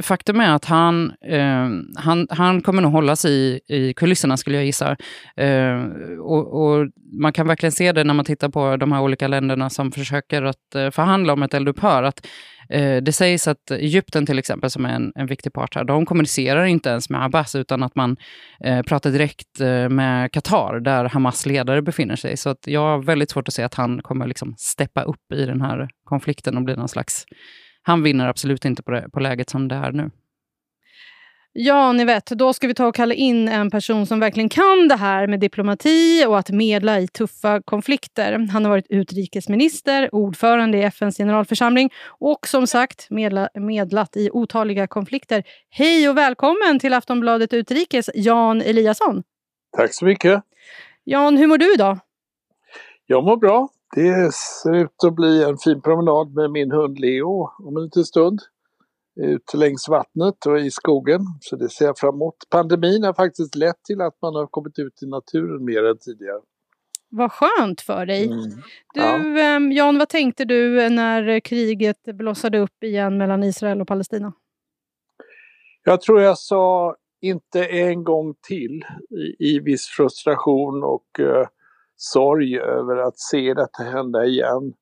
[0.01, 4.57] faktum är att han, eh, han, han kommer nog hålla sig i, i kulisserna, skulle
[4.57, 4.97] jag gissa.
[5.37, 5.83] Eh,
[6.19, 6.87] och, och,
[7.21, 10.43] man kan verkligen se det när man tittar på de här olika länderna som försöker
[10.43, 12.03] att eh, förhandla om ett eldupphör.
[12.03, 12.27] Att,
[12.69, 16.05] eh, det sägs att Egypten till exempel, som är en, en viktig part här, de
[16.05, 18.17] kommunicerar inte ens med Abbas, utan att man
[18.63, 22.37] eh, pratar direkt eh, med Qatar, där Hamas ledare befinner sig.
[22.37, 25.45] Så att jag har väldigt svårt att se att han kommer liksom steppa upp i
[25.45, 27.25] den här konflikten och bli någon slags
[27.81, 30.11] han vinner absolut inte på, det, på läget som det är nu.
[31.51, 34.87] Ja, ni vet, då ska vi ta och kalla in en person som verkligen kan
[34.87, 38.47] det här med diplomati och att medla i tuffa konflikter.
[38.51, 41.89] Han har varit utrikesminister, ordförande i FNs generalförsamling
[42.19, 45.43] och som sagt medla, medlat i otaliga konflikter.
[45.69, 49.23] Hej och välkommen till Aftonbladet Utrikes, Jan Eliasson.
[49.77, 50.43] Tack så mycket.
[51.03, 51.99] Jan, hur mår du idag?
[53.05, 53.69] Jag mår bra.
[53.95, 58.05] Det ser ut att bli en fin promenad med min hund Leo om en liten
[58.05, 58.39] stund.
[59.21, 62.35] Ut längs vattnet och i skogen, så det ser jag fram emot.
[62.49, 66.39] Pandemin har faktiskt lett till att man har kommit ut i naturen mer än tidigare.
[67.09, 68.25] Vad skönt för dig.
[68.25, 68.39] Mm.
[68.93, 69.41] Du, ja.
[69.41, 74.33] Ehm, Jan, vad tänkte du när kriget blossade upp igen mellan Israel och Palestina?
[75.83, 81.45] Jag tror jag sa inte en gång till i, i viss frustration och uh,
[82.01, 84.73] sorg över att se detta hända igen.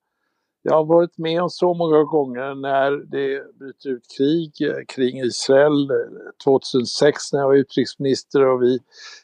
[0.61, 5.19] Jag har varit med om så många gånger när det bryter ut krig eh, kring
[5.19, 5.91] Israel.
[5.91, 5.97] Eh,
[6.43, 8.79] 2006 när jag var utrikesminister och vi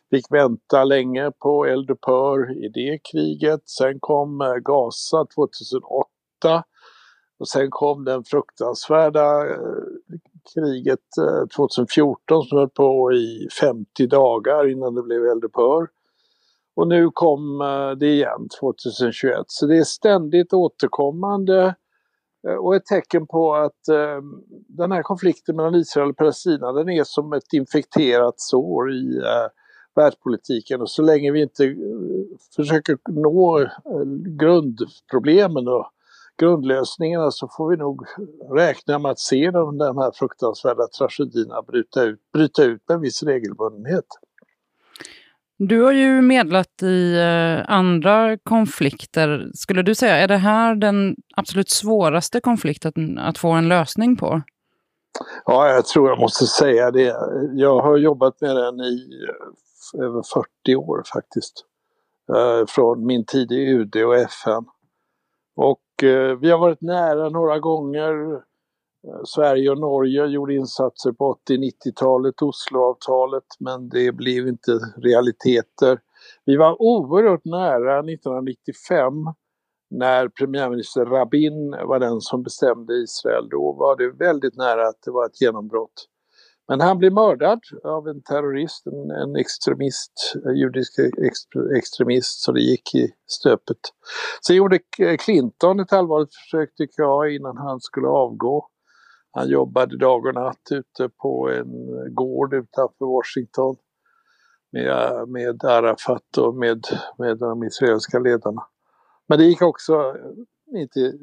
[0.10, 3.70] fick vänta länge på eldupphör i det kriget.
[3.70, 6.64] Sen kom eh, Gaza 2008
[7.40, 9.46] och sen kom den fruktansvärda
[10.54, 11.00] kriget
[11.56, 15.88] 2014 som höll på i 50 dagar innan det blev eldupphör.
[16.76, 19.44] Och nu kom eh, det igen 2021.
[19.48, 21.76] Så det är ständigt återkommande
[22.48, 24.22] eh, och ett tecken på att eh,
[24.68, 29.48] den här konflikten mellan Israel och Palestina den är som ett infekterat sår i eh,
[29.96, 31.76] världspolitiken och så länge vi inte
[32.56, 33.68] försöker nå
[34.40, 35.88] grundproblemen och
[36.38, 38.06] grundlösningarna så får vi nog
[38.52, 43.02] räkna med att se de, de här fruktansvärda tragedierna bryta ut, bryta ut med en
[43.02, 44.06] viss regelbundenhet.
[45.58, 49.52] Du har ju medlat i eh, andra konflikter.
[49.54, 54.42] Skulle du säga, är det här den absolut svåraste konflikten att få en lösning på?
[55.46, 57.16] Ja, jag tror jag måste säga det.
[57.54, 59.26] Jag har jobbat med den i
[60.00, 60.24] eh, över
[60.66, 61.66] 40 år faktiskt.
[62.36, 64.66] Eh, från min tid i UD och FN.
[65.56, 65.80] Och
[66.40, 68.42] vi har varit nära några gånger
[69.08, 76.00] Eh, Sverige och Norge gjorde insatser på 80-90-talet, Osloavtalet, men det blev inte realiteter.
[76.46, 79.14] Vi var oerhört nära 1995
[79.90, 83.50] när premiärminister Rabin var den som bestämde Israel.
[83.50, 86.08] Då var det väldigt nära att det var ett genombrott.
[86.68, 90.94] Men han blev mördad av en terrorist, en, en extremist, en judisk
[91.78, 93.78] extremist, så det gick i stöpet.
[94.48, 94.80] Sen gjorde
[95.20, 98.68] Clinton ett allvarligt försök tycker jag innan han skulle avgå.
[99.36, 103.76] Han jobbade dag och natt ute på en gård utanför Washington
[104.72, 106.84] med, med Arafat och med,
[107.18, 108.64] med de israeliska ledarna.
[109.28, 110.16] Men det gick också
[110.76, 111.14] inte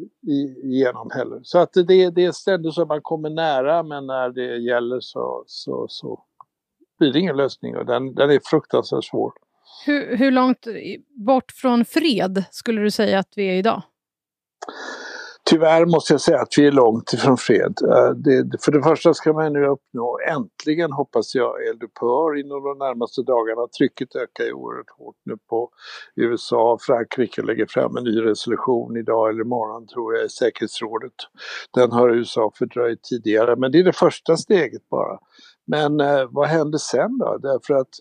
[0.62, 1.40] igenom heller.
[1.42, 5.00] Så att det, det är ständigt så att man kommer nära men när det gäller
[5.00, 6.24] så, så, så
[6.98, 9.32] blir det ingen lösning och den, den är fruktansvärt svår.
[9.86, 10.66] Hur, hur långt
[11.26, 13.82] bort från fred skulle du säga att vi är idag?
[15.50, 17.74] Tyvärr måste jag säga att vi är långt ifrån fred.
[17.82, 22.78] Eh, det, för det första ska man nu uppnå, äntligen hoppas jag, eldupphör inom de
[22.78, 23.66] närmaste dagarna.
[23.78, 25.70] Trycket ökar ju oerhört hårt nu på
[26.16, 26.78] USA.
[26.80, 31.12] Frankrike lägger fram en ny resolution idag eller imorgon tror jag i säkerhetsrådet.
[31.74, 35.18] Den har USA fördröjt tidigare, men det är det första steget bara.
[35.66, 37.38] Men eh, vad händer sen då?
[37.38, 37.94] Därför att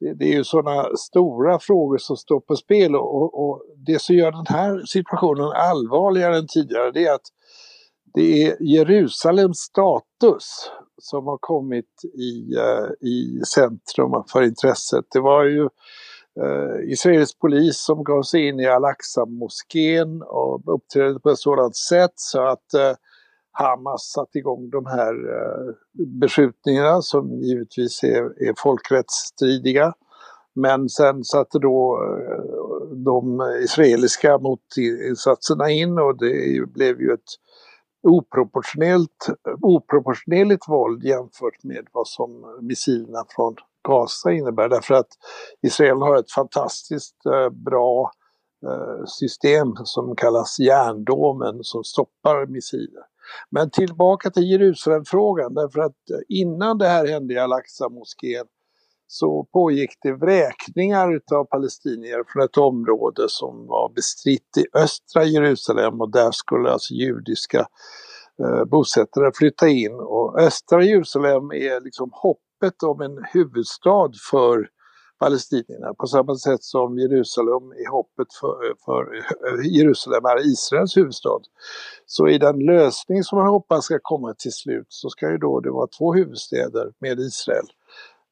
[0.00, 4.16] det, det, är ju sådana stora frågor som står på spel och, och, det som
[4.16, 7.26] gör den här situationen allvarligare än tidigare det är att
[8.14, 10.70] det är Jerusalems status
[11.02, 15.04] som har kommit i, uh, i centrum för intresset.
[15.12, 15.68] Det var ju
[16.40, 21.76] eh, uh, israelisk polis som gav sig in i Al-Aqsa-moskén och uppträdde på ett sådant
[21.76, 22.96] sätt så att uh,
[23.58, 25.74] Hamas satte igång de här eh,
[26.20, 29.92] beskjutningarna som givetvis är, är folkrättsstridiga.
[30.54, 37.30] Men sen satte då eh, de israeliska motinsatserna in och det blev ju ett
[38.02, 39.26] oproportionellt,
[39.62, 43.56] oproportionerligt våld jämfört med vad som missilerna från
[43.88, 44.68] Gaza innebär.
[44.68, 45.10] Därför att
[45.62, 48.10] Israel har ett fantastiskt eh, bra
[49.06, 53.02] system som kallas järndomen som stoppar missiler.
[53.50, 58.46] Men tillbaka till Jerusalemfrågan därför att eh, innan det här hände i Al-Aqsa-moskén
[59.06, 66.00] så pågick det vräkningar utav palestinier från ett område som var bestritt i östra Jerusalem
[66.00, 67.66] och där skulle alltså judiska
[68.42, 69.94] eh, bosättare flytta in.
[69.94, 74.68] Och östra Jerusalem är liksom hoppet om en huvudstad för
[75.18, 81.40] palestinierna på samma sätt som Jerusalem i hoppet för, för eh, Jerusalem är Israels huvudstad.
[82.06, 85.60] Så i den lösning som man hoppas ska komma till slut så ska ju då
[85.60, 87.66] det vara två huvudstäder med Israel.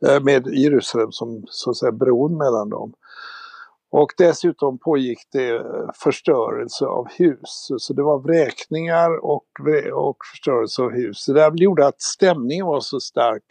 [0.06, 2.92] Eh, med Jerusalem som så att säga bron mellan dem.
[3.90, 7.70] Och dessutom pågick det eh, förstörelse av hus.
[7.78, 9.46] Så det var vräkningar och,
[9.94, 11.26] och förstörelse av hus.
[11.26, 13.44] Det där gjorde att stämningen var så stark.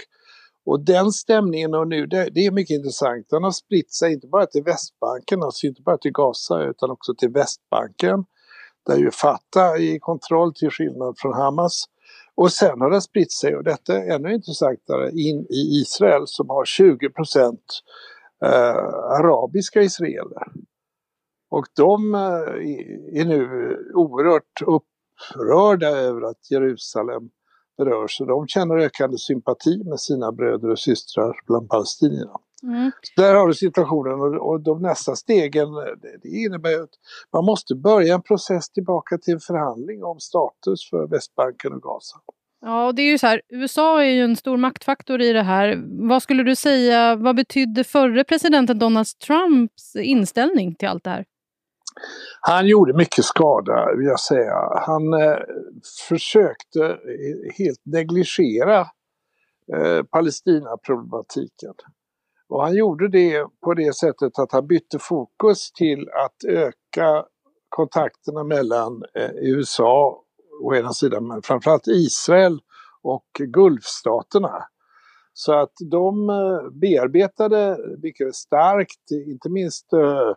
[0.66, 4.28] Och den stämningen och nu, det, det, är mycket intressant, den har spritt sig inte
[4.28, 8.26] bara till Västbanken, alltså inte bara till Gaza utan också till Västbanken.
[8.86, 11.86] Där ju Fatah är i kontroll till skillnad från Hamas.
[12.36, 16.50] Och sen har den spritt sig, och detta är ännu intressantare, in i Israel som
[16.50, 17.64] har 20 procent
[18.46, 18.78] eh,
[19.20, 20.48] arabiska israeler.
[21.50, 23.48] Och de eh, är nu
[23.94, 27.30] oerhört upprörda över att Jerusalem
[27.78, 28.18] berörs.
[28.18, 32.40] Så de känner ökande sympati med sina bröder och systrar bland palestinierna.
[32.64, 32.92] Mm.
[33.16, 36.94] Där har du situationen och, och de nästa stegen det, det innebär att
[37.34, 42.18] man måste börja en process tillbaka till en förhandling om status för Västbanken och Gaza.
[42.62, 45.84] Ja, det är ju så här, USA är ju en stor maktfaktor i det här.
[46.08, 51.26] Vad skulle du säga, vad betydde förre presidenten Donald Trumps inställning till allt det här?
[52.42, 54.56] Han gjorde mycket skada vill jag säga.
[54.86, 55.38] Han eh,
[56.08, 56.98] försökte
[57.58, 58.80] helt negligera
[59.74, 61.74] eh, Palestinaproblematiken.
[62.50, 67.26] Och han gjorde det på det sättet att han bytte fokus till att öka
[67.70, 70.24] kontakterna mellan eh, USA
[70.62, 72.60] å ena sidan, men framförallt Israel
[73.02, 74.64] och Gulfstaterna.
[75.34, 80.32] Så att de eh, bearbetade mycket starkt, inte minst eh,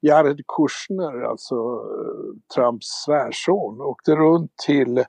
[0.00, 5.04] Jared Kushner, alltså eh, Trumps svärson, åkte runt till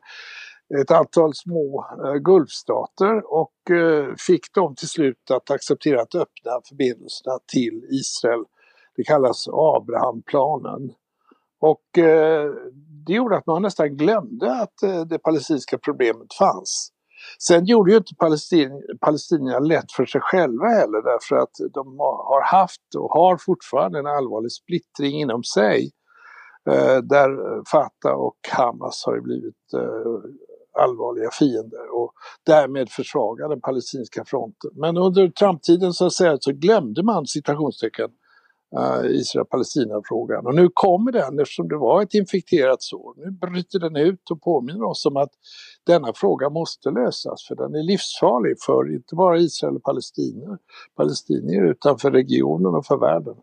[0.81, 6.51] ett antal små eh, Gulfstater och eh, fick dem till slut att acceptera att öppna
[6.69, 8.43] förbindelserna till Israel.
[8.95, 10.93] Det kallas Abrahamplanen.
[11.59, 12.51] Och eh,
[13.07, 16.91] det gjorde att man nästan glömde att eh, det palestinska problemet fanns.
[17.39, 22.43] Sen gjorde ju inte palestin, palestinierna lätt för sig själva heller därför att de har
[22.43, 25.91] haft och har fortfarande en allvarlig splittring inom sig.
[26.69, 30.31] Eh, där Fatah och Hamas har blivit eh,
[30.83, 32.13] allvarliga fiender och
[32.45, 34.71] därmed försvagar den palestinska fronten.
[34.75, 38.09] Men under Trump-tiden så, att säga, så glömde man citationstecken
[38.77, 40.45] uh, Israel-Palestina-frågan.
[40.45, 43.13] Och nu kommer den eftersom det var ett infekterat sår.
[43.17, 45.31] Nu bryter den ut och påminner oss om att
[45.85, 50.57] denna fråga måste lösas för den är livsfarlig för inte bara Israel och palestinier,
[50.97, 53.35] palestinier utan för regionen och för världen.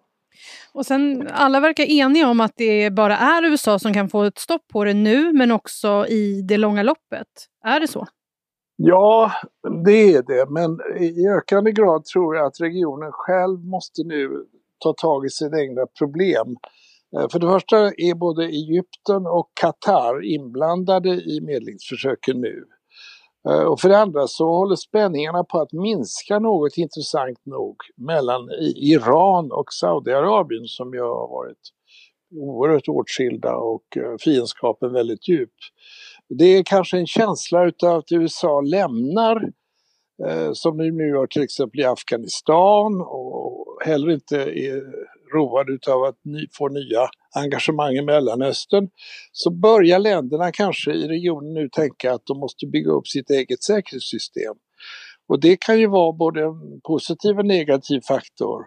[0.73, 4.39] Och sen, alla verkar eniga om att det bara är USA som kan få ett
[4.39, 7.27] stopp på det nu men också i det långa loppet.
[7.65, 8.07] Är det så?
[8.77, 9.33] Ja,
[9.85, 14.47] det är det, men i ökande grad tror jag att regionen själv måste nu
[14.81, 16.57] ta tag i sina egna problem.
[17.17, 22.65] Eh, för det första är både Egypten och Qatar inblandade i medlingsförsöken nu.
[23.49, 28.49] Eh, och för det andra så håller spänningarna på att minska något intressant nog mellan
[28.77, 31.73] Iran och Saudiarabien som ju har varit
[32.35, 35.55] oerhört åtskilda och eh, fiendskapen väldigt djup.
[36.29, 39.49] Det är kanske en känsla utav att USA lämnar eh,
[40.27, 44.83] Eh, som nu gör till exempel i Afghanistan och heller inte är
[45.35, 48.89] roade av att ni få nya engagemang i Mellanöstern
[49.33, 53.63] så börjar länderna kanske i regionen nu tänka att de måste bygga upp sitt eget
[53.63, 54.55] säkerhetssystem.
[55.29, 58.63] Och det kan ju vara både en positiv och negativ faktor.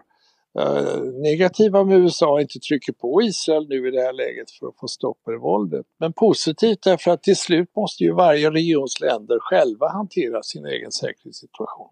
[0.60, 4.78] Uh, negativa om USA inte trycker på Israel nu i det här läget för att
[4.80, 5.86] få stopp på det våldet.
[6.00, 10.92] Men positivt därför att till slut måste ju varje regions länder själva hantera sin egen
[10.92, 11.88] säkerhetssituation.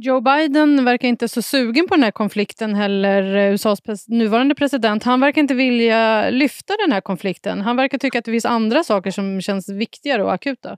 [0.00, 5.04] Joe Biden verkar inte så sugen på den här konflikten heller, USAs nuvarande president.
[5.04, 7.60] Han verkar inte vilja lyfta den här konflikten.
[7.60, 10.76] Han verkar tycka att det finns andra saker som känns viktigare och akuta.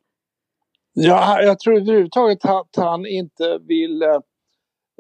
[0.93, 4.09] Ja, jag tror överhuvudtaget att han inte vill eh,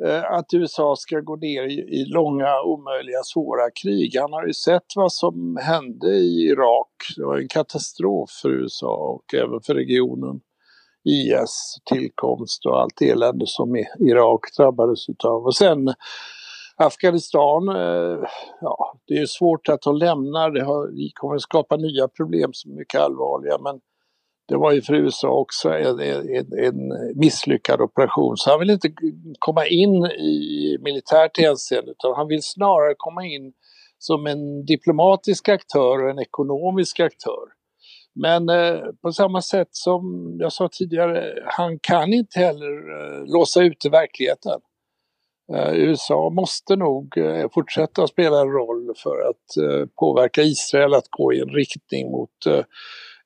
[0.06, 4.16] Eh, att USA ska gå ner i, i, långa, omöjliga, svåra krig.
[4.20, 6.88] Han har ju sett vad som hände i Irak.
[7.16, 10.40] Det var en katastrof för USA och även för regionen.
[11.04, 15.44] IS tillkomst och allt elände som Irak drabbades utav.
[15.44, 15.94] Och sen
[16.76, 18.18] Afghanistan, eh,
[18.60, 20.60] ja, det är svårt att de lämnar, det,
[20.96, 23.80] det kommer att skapa nya problem som är mycket allvarliga men
[24.50, 26.76] det var ju för USA också en, en, en,
[27.14, 28.36] misslyckad operation.
[28.36, 28.92] Så han vill inte
[29.38, 33.52] komma in i militärt hänseende utan han vill snarare komma in
[33.98, 37.44] som en diplomatisk aktör och en ekonomisk aktör.
[38.14, 40.02] Men eh, på samma sätt som
[40.40, 44.60] jag sa tidigare, han kan inte heller eh, låsa ute verkligheten.
[45.54, 50.94] Eh, USA måste nog eh, fortsätta att spela en roll för att eh, påverka Israel
[50.94, 52.64] att gå i en riktning mot eh,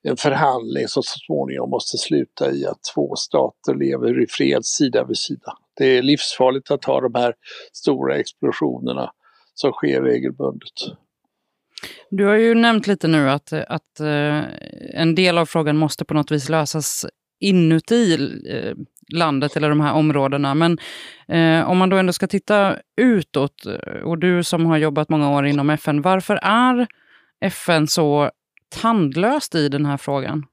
[0.07, 5.03] en förhandling som så småningom måste sluta i att två stater lever i fred sida
[5.03, 5.53] vid sida.
[5.77, 7.33] Det är livsfarligt att ha de här
[7.73, 9.11] stora explosionerna
[9.53, 10.73] som sker regelbundet.
[12.09, 14.41] Du har ju nämnt lite nu att, att eh,
[14.93, 17.05] en del av frågan måste på något vis lösas
[17.39, 18.13] inuti
[18.49, 18.73] eh,
[19.13, 20.53] landet eller de här områdena.
[20.53, 20.77] Men
[21.27, 25.31] eh, om man då ändå ska titta utåt, eh, och du som har jobbat många
[25.31, 26.87] år inom FN, varför är
[27.41, 28.31] FN så
[28.69, 30.45] tandlöst i den här frågan?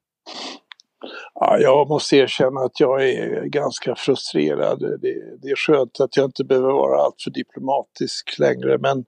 [1.34, 4.80] Ja, jag måste erkänna att jag är ganska frustrerad.
[4.80, 9.04] Det, det är skönt att jag inte behöver vara alltför diplomatisk längre men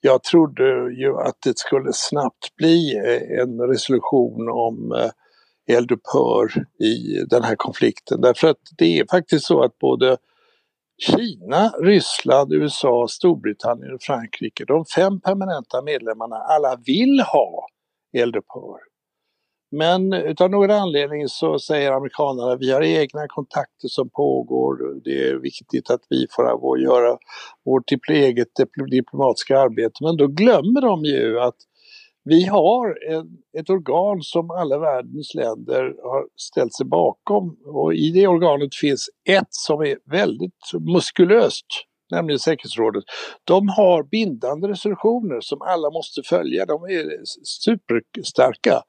[0.00, 7.24] jag trodde ju att det skulle snabbt bli eh, en resolution om eh, eldupphör i
[7.30, 8.20] den här konflikten.
[8.20, 10.16] Därför att det är faktiskt så att både
[11.02, 17.66] Kina, Ryssland, USA, Storbritannien och Frankrike, de fem permanenta medlemmarna, alla vill ha
[18.12, 18.78] eldupphör.
[19.70, 25.00] Men utav någon anledning så säger amerikanerna att vi har egna kontakter som pågår.
[25.04, 27.18] Det är viktigt att vi får göra
[27.64, 28.48] vårt eget
[28.90, 29.94] diplomatiska arbete.
[30.00, 31.56] Men då glömmer de ju att
[32.24, 33.28] vi har en,
[33.58, 39.10] ett organ som alla världens länder har ställt sig bakom och i det organet finns
[39.28, 41.66] ett som är väldigt muskulöst
[42.10, 43.04] nämligen säkerhetsrådet,
[43.44, 46.66] de har bindande resolutioner som alla måste följa.
[46.66, 47.04] De är
[47.44, 48.82] superstarka.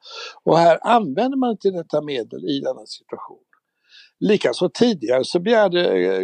[0.44, 3.44] Och här använder man inte detta medel i denna situation.
[4.20, 6.22] Likaså tidigare så begärde eh,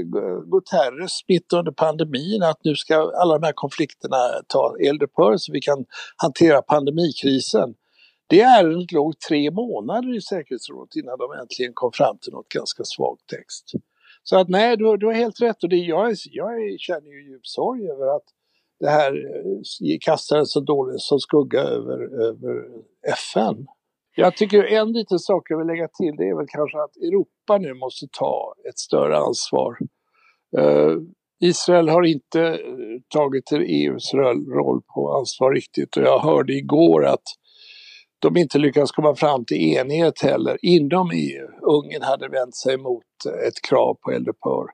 [0.51, 4.17] Guterres mitt under pandemin att nu ska alla de här konflikterna
[4.47, 5.85] ta eldupphör så vi kan
[6.17, 7.73] hantera pandemikrisen.
[8.27, 12.83] Det ärendet låg tre månader i säkerhetsrådet innan de äntligen kom fram till något ganska
[12.83, 13.71] svagt text.
[14.29, 17.47] Så att nej, du, du har helt rätt och det, jag, jag känner ju djup
[17.47, 18.23] sorg över att
[18.79, 21.97] det här eh, kastades så dåligt som skugga över,
[22.27, 22.53] över
[23.07, 23.65] FN.
[24.15, 27.57] Jag tycker en liten sak jag vill lägga till det är väl kanske att Europa
[27.57, 29.77] nu måste ta ett större ansvar.
[30.57, 30.97] Uh,
[31.39, 32.57] Israel har inte eh,
[33.09, 34.13] tagit EUs
[34.57, 37.23] roll på ansvar riktigt och jag hörde igår att
[38.19, 41.47] de inte lyckats komma fram till enighet heller inom EU.
[41.61, 43.03] Ungern hade vänt sig mot
[43.47, 44.65] ett krav på eldupphör.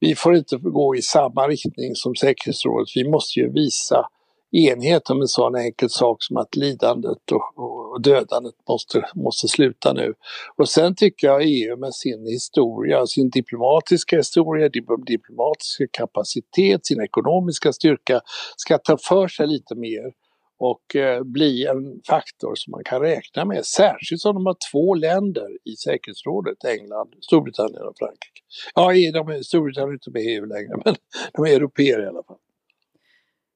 [0.00, 2.88] Vi får inte gå i samma riktning som säkerhetsrådet.
[2.94, 4.08] Vi måste ju visa
[4.54, 9.92] enighet om en sån enkel sak som att lidandet och, och dödandet måste, måste sluta
[9.92, 10.14] nu.
[10.56, 14.68] Och sen tycker jag EU med sin historia, sin diplomatiska historia,
[15.06, 18.20] diplomatiska kapacitet, sin ekonomiska styrka
[18.56, 20.23] ska ta för sig lite mer
[20.64, 23.66] och eh, bli en faktor som man kan räkna med.
[23.66, 28.40] Särskilt som de har två länder i säkerhetsrådet, England, Storbritannien och Frankrike.
[28.74, 30.94] Ja, de, Storbritannien är inte med i EU längre, men
[31.32, 32.38] de är europeer i alla fall.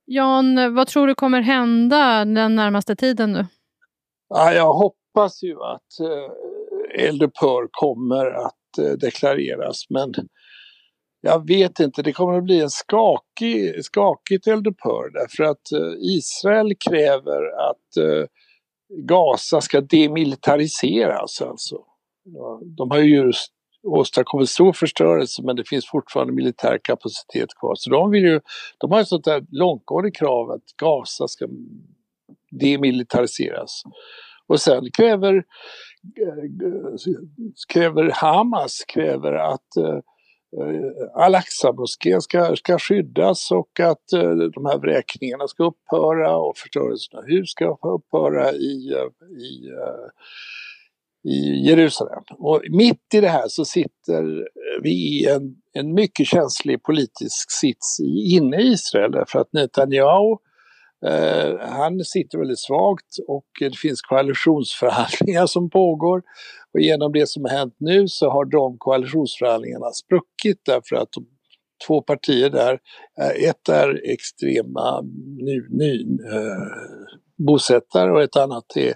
[0.05, 3.47] Jan, vad tror du kommer hända den närmaste tiden nu?
[4.29, 10.15] Ja, jag hoppas ju att eh, eldupphör kommer att eh, deklareras, men
[11.21, 16.73] jag vet inte, det kommer att bli en skakig, skakigt eldupphör därför att eh, Israel
[16.89, 18.27] kräver att eh,
[18.89, 21.77] Gaza ska demilitariseras alltså.
[22.77, 23.53] De har ju just
[23.83, 27.75] åstadkommit stor förstörelse men det finns fortfarande militär kapacitet kvar.
[27.75, 28.41] Så de, vill ju,
[28.79, 31.49] de har ett sånt där långtgående krav att Gaza ska
[32.51, 33.83] demilitariseras.
[34.47, 35.45] Och sen kräver, eh,
[37.73, 39.77] kräver Hamas kräver att
[40.57, 47.19] Eh, Al-Aqsa-moskén ska, ska skyddas och att eh, de här vräkningarna ska upphöra och förstörelsen
[47.19, 49.71] av hus ska upphöra i, eh, i
[51.25, 52.23] i Jerusalem.
[52.39, 54.49] Och mitt i det här så sitter
[54.83, 58.01] vi i en, en mycket känslig politisk sits
[58.37, 60.37] inne i Israel därför att Netanyahu
[61.07, 66.23] eh, han sitter väldigt svagt och det finns koalitionsförhandlingar som pågår.
[66.75, 71.27] Och genom det som har hänt nu så har de koalitionsförhandlingarna spruckit därför att de
[71.87, 72.79] två partier där,
[73.21, 75.01] eh, ett är extrema
[75.41, 76.01] ny, ny,
[76.33, 76.99] eh,
[77.47, 78.95] bosättare och ett annat är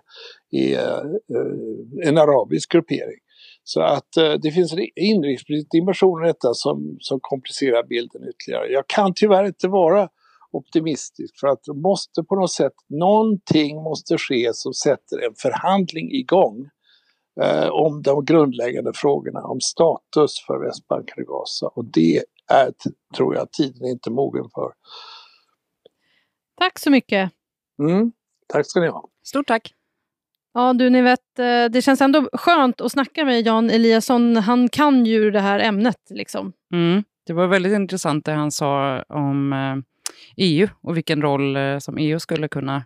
[0.53, 3.19] är eh, en arabisk gruppering.
[3.65, 8.73] Så att eh, det finns en inrikespolitisk dimension i detta som, som komplicerar bilden ytterligare.
[8.73, 10.09] Jag kan tyvärr inte vara
[10.53, 16.13] optimistisk för att det måste på något sätt, någonting måste ske som sätter en förhandling
[16.13, 16.69] igång
[17.43, 22.73] eh, om de grundläggande frågorna om status för Västbanken och Gaza och det är,
[23.17, 24.73] tror jag, tiden inte mogen för.
[26.59, 27.31] Tack så mycket!
[27.79, 28.13] Mm,
[28.49, 29.09] tack ska ni ha!
[29.25, 29.75] Stort tack!
[30.55, 34.37] Ja, du, ni vet, eh, det känns ändå skönt att snacka med Jan Eliasson.
[34.37, 35.97] Han kan ju det här ämnet.
[36.11, 36.53] Liksom.
[36.73, 37.05] Mm.
[37.27, 39.53] Det var väldigt intressant det han sa om
[40.37, 42.85] EU eh, och vilken roll eh, som EU skulle kunna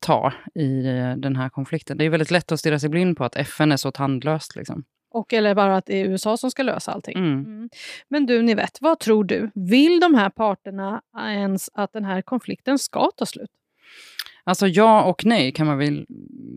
[0.00, 0.82] ta i
[1.16, 1.98] den här konflikten.
[1.98, 4.56] Det är väldigt lätt att stirra sig blind på att FN är så tandlöst.
[4.56, 4.84] Liksom.
[5.10, 7.18] Och eller bara att det är USA som ska lösa allting.
[7.18, 7.32] Mm.
[7.32, 7.68] Mm.
[8.08, 9.50] Men du, ni vet, vad tror du?
[9.54, 13.50] Vill de här parterna ens att den här konflikten ska ta slut?
[14.44, 16.06] Alltså ja och nej kan man väl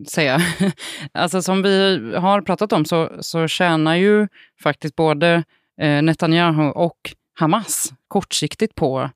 [0.08, 0.40] säga.
[1.12, 4.28] alltså som vi har pratat om så, så tjänar ju
[4.62, 5.44] faktiskt både
[5.80, 9.10] eh, Netanyahu och Hamas kortsiktigt på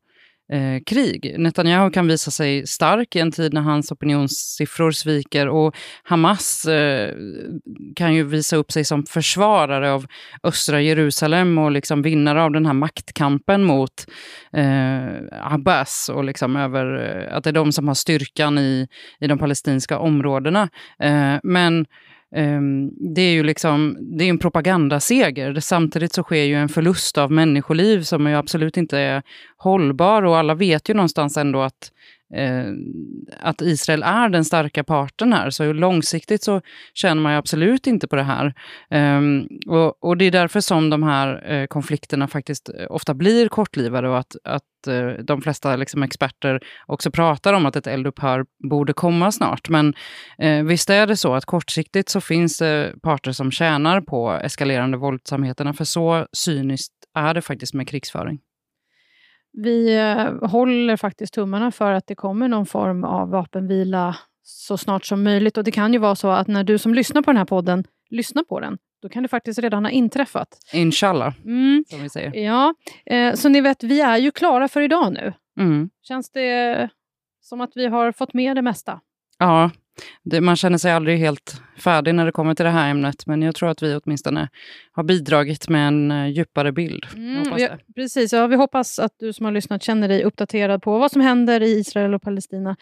[0.52, 1.34] eh, krig.
[1.38, 7.14] Netanyahu kan visa sig stark i en tid när hans opinionssiffror sviker och Hamas eh,
[7.96, 10.06] kan ju visa upp sig som försvarare av
[10.42, 14.06] östra Jerusalem och liksom vinnare av den här maktkampen mot
[14.52, 15.06] eh,
[15.42, 18.88] Abbas och liksom över eh, att det är de som har styrkan i,
[19.20, 20.68] i de palestinska områdena.
[20.98, 21.86] Eh, men
[22.34, 25.60] Ehm, det är ju liksom, det är en propagandaseger.
[25.60, 29.22] Samtidigt så sker ju en förlust av människoliv som ju absolut inte är
[29.56, 31.92] hållbar och alla vet ju någonstans ändå att
[32.34, 32.66] eh,
[33.40, 35.50] att Israel är den starka parten här.
[35.50, 36.60] Så långsiktigt så
[36.94, 38.54] känner man ju absolut inte på det här.
[38.90, 39.20] Eh,
[39.66, 44.08] och, och, det är därför som de här eh, konflikterna faktiskt eh, ofta blir kortlivade
[44.08, 48.92] och att, att eh, de flesta liksom, experter också pratar om att ett eldupphör borde
[48.92, 49.68] komma snart.
[49.68, 49.94] Men
[50.38, 54.96] eh, visst är det så att kortsiktigt så finns det parter som tjänar på eskalerande
[54.96, 58.38] våldsamheterna, för så cyniskt är det faktiskt med krigsföring.
[59.56, 65.04] Vi eh, håller faktiskt tummarna för att det kommer någon form av vapenvila så snart
[65.04, 65.58] som möjligt.
[65.58, 67.84] Och Det kan ju vara så att när du som lyssnar på den här podden
[68.10, 70.48] lyssnar på den, då kan det faktiskt redan ha inträffat.
[70.72, 71.84] Inshallah, mm.
[71.88, 72.34] som vi säger.
[72.34, 72.74] Ja,
[73.06, 75.32] eh, så ni vet, vi är ju klara för idag nu.
[75.60, 75.90] Mm.
[76.02, 76.88] Känns det
[77.40, 79.00] som att vi har fått med det mesta?
[79.38, 79.70] Ja,
[80.22, 83.42] det, man känner sig aldrig helt färdig när det kommer till det här ämnet, men
[83.42, 84.48] jag tror att vi åtminstone
[84.92, 87.06] har bidragit med en uh, djupare bild.
[87.14, 90.98] Mm, ja, precis, ja, vi hoppas att du som har lyssnat känner dig uppdaterad på
[90.98, 92.76] vad som händer i Israel och Palestina.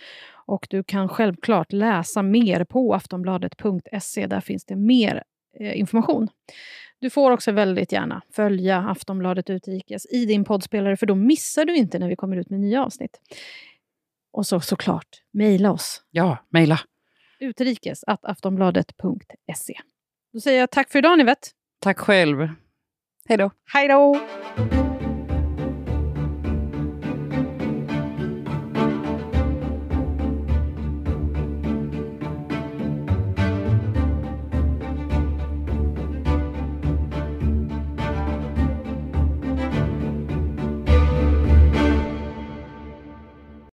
[0.46, 4.26] Och du kan självklart läsa mer på aftonbladet.se.
[4.26, 5.22] Där finns det mer
[5.60, 6.28] eh, information.
[6.98, 11.76] Du får också väldigt gärna följa Aftonbladet Utrikes i din poddspelare, för då missar du
[11.76, 13.20] inte när vi kommer ut med nya avsnitt.
[14.32, 16.02] Och så såklart, mejla oss.
[16.10, 16.80] Ja, mejla
[17.42, 19.74] utrikes aftonbladet.se.
[20.32, 21.50] Då säger jag tack för idag, ni vet.
[21.80, 22.48] Tack själv.
[23.28, 23.50] Hej då.
[23.72, 24.20] Hej då.